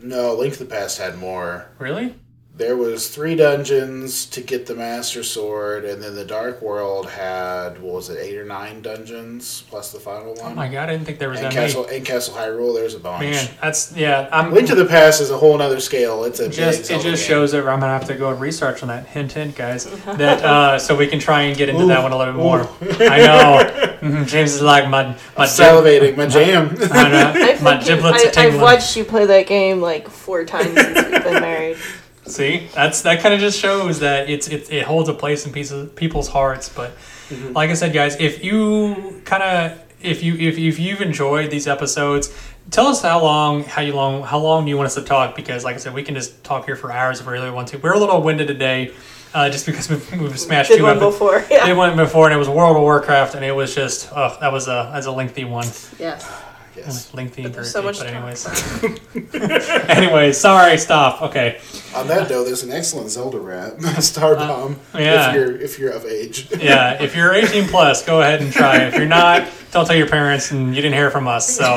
[0.09, 1.67] No, Link to the Past had more.
[1.79, 2.15] Really?
[2.55, 7.79] There was three dungeons to get the Master Sword, and then the Dark World had
[7.83, 10.55] what was it, eight or nine dungeons plus the final Oh one.
[10.55, 11.99] my god, I didn't think there was and that Castle many.
[11.99, 13.21] and Castle Hyrule, there's a bunch.
[13.25, 14.31] Man, that's yeah.
[14.33, 16.25] I'm Link to the Past is a whole other scale.
[16.25, 17.29] It's a just big it just game.
[17.29, 19.07] shows that I'm gonna have to go and research on that.
[19.07, 19.85] Hint, hint, guys.
[20.17, 22.43] That uh, so we can try and get into Ooh, that one a little bit
[22.43, 22.61] more.
[23.11, 26.75] I know Mhm, James is like my my I'm salivating, my jam.
[26.75, 28.55] Gib- I know, I my think giblets I, are tingling.
[28.57, 31.77] I've watched you play that game like four times since we've been married.
[32.27, 35.53] See, that's that kind of just shows that it's it, it holds a place in
[35.53, 36.69] pieces, people's hearts.
[36.69, 36.93] But
[37.53, 41.67] like I said, guys, if you kind of if you if, if you've enjoyed these
[41.69, 42.33] episodes,
[42.71, 45.37] tell us how long how you long how long do you want us to talk?
[45.37, 47.69] Because like I said, we can just talk here for hours if we really want
[47.69, 47.79] to.
[47.79, 48.93] We're a little winded today,
[49.37, 51.67] uh, just because we've, we've smashed Did two one epi- before, yeah.
[51.67, 54.51] Did one before, and it was World of Warcraft, and it was just oh, that
[54.51, 55.67] was a as a lengthy one.
[55.99, 56.27] Yes.
[56.75, 57.13] yes.
[57.13, 58.47] Lengthy, But very there's so much but anyways.
[59.91, 61.21] anyways, sorry, stop.
[61.21, 61.61] Okay.
[61.95, 64.77] On that note, there's an excellent Zelda rap, Starbomb.
[64.95, 65.29] Uh, yeah.
[65.29, 66.49] If you're if you're of age.
[66.59, 68.85] yeah, if you're 18 plus, go ahead and try.
[68.85, 71.47] If you're not, don't tell your parents, and you didn't hear from us.
[71.55, 71.75] So,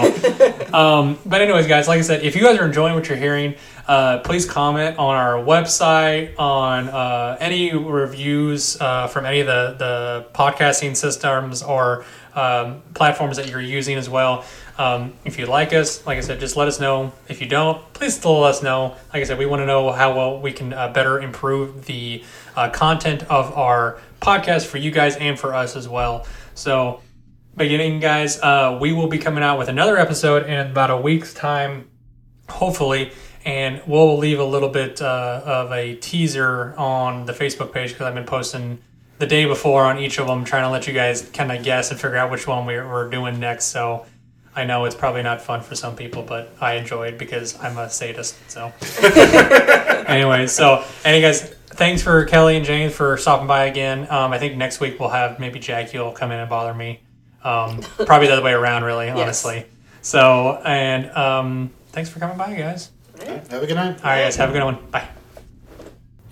[0.73, 3.55] um, but anyways, guys, like I said, if you guys are enjoying what you're hearing,
[3.89, 9.75] uh, please comment on our website, on uh, any reviews uh, from any of the
[9.79, 14.45] the podcasting systems or um, platforms that you're using as well.
[14.77, 17.11] Um, if you like us, like I said, just let us know.
[17.27, 18.95] If you don't, please still let us know.
[19.11, 22.23] Like I said, we want to know how well we can uh, better improve the
[22.55, 26.27] uh, content of our podcast for you guys and for us as well.
[26.53, 27.01] So,
[27.57, 31.33] beginning, guys, uh, we will be coming out with another episode in about a week's
[31.33, 31.89] time,
[32.47, 33.11] hopefully.
[33.45, 38.05] And we'll leave a little bit uh, of a teaser on the Facebook page because
[38.05, 38.79] I've been posting
[39.17, 41.91] the day before on each of them, trying to let you guys kind of guess
[41.91, 43.65] and figure out which one we're, we're doing next.
[43.65, 44.05] So
[44.55, 47.77] I know it's probably not fun for some people, but I enjoy it because I'm
[47.77, 48.35] a sadist.
[48.49, 48.73] So,
[50.07, 54.07] anyway, so any guys, thanks for Kelly and James for stopping by again.
[54.09, 56.99] Um, I think next week we'll have maybe Jackie will come in and bother me.
[57.43, 59.65] Um, probably the other way around, really, honestly.
[60.01, 62.91] So, and um, thanks for coming by, guys.
[63.25, 63.97] Have a good night.
[64.03, 64.77] All right, guys, have a good one.
[64.91, 65.07] Bye.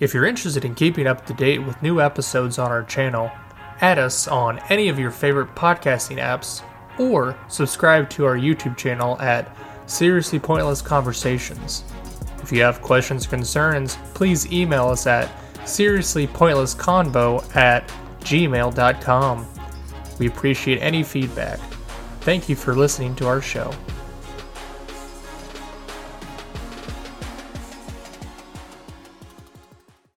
[0.00, 3.30] If you're interested in keeping up to date with new episodes on our channel,
[3.80, 6.62] add us on any of your favorite podcasting apps
[6.98, 9.54] or subscribe to our YouTube channel at
[9.86, 11.84] Seriously Pointless Conversations.
[12.42, 15.28] If you have questions or concerns, please email us at
[15.64, 17.88] seriouslypointlessconvo at
[18.20, 19.46] gmail.com.
[20.18, 21.58] We appreciate any feedback.
[22.20, 23.72] Thank you for listening to our show.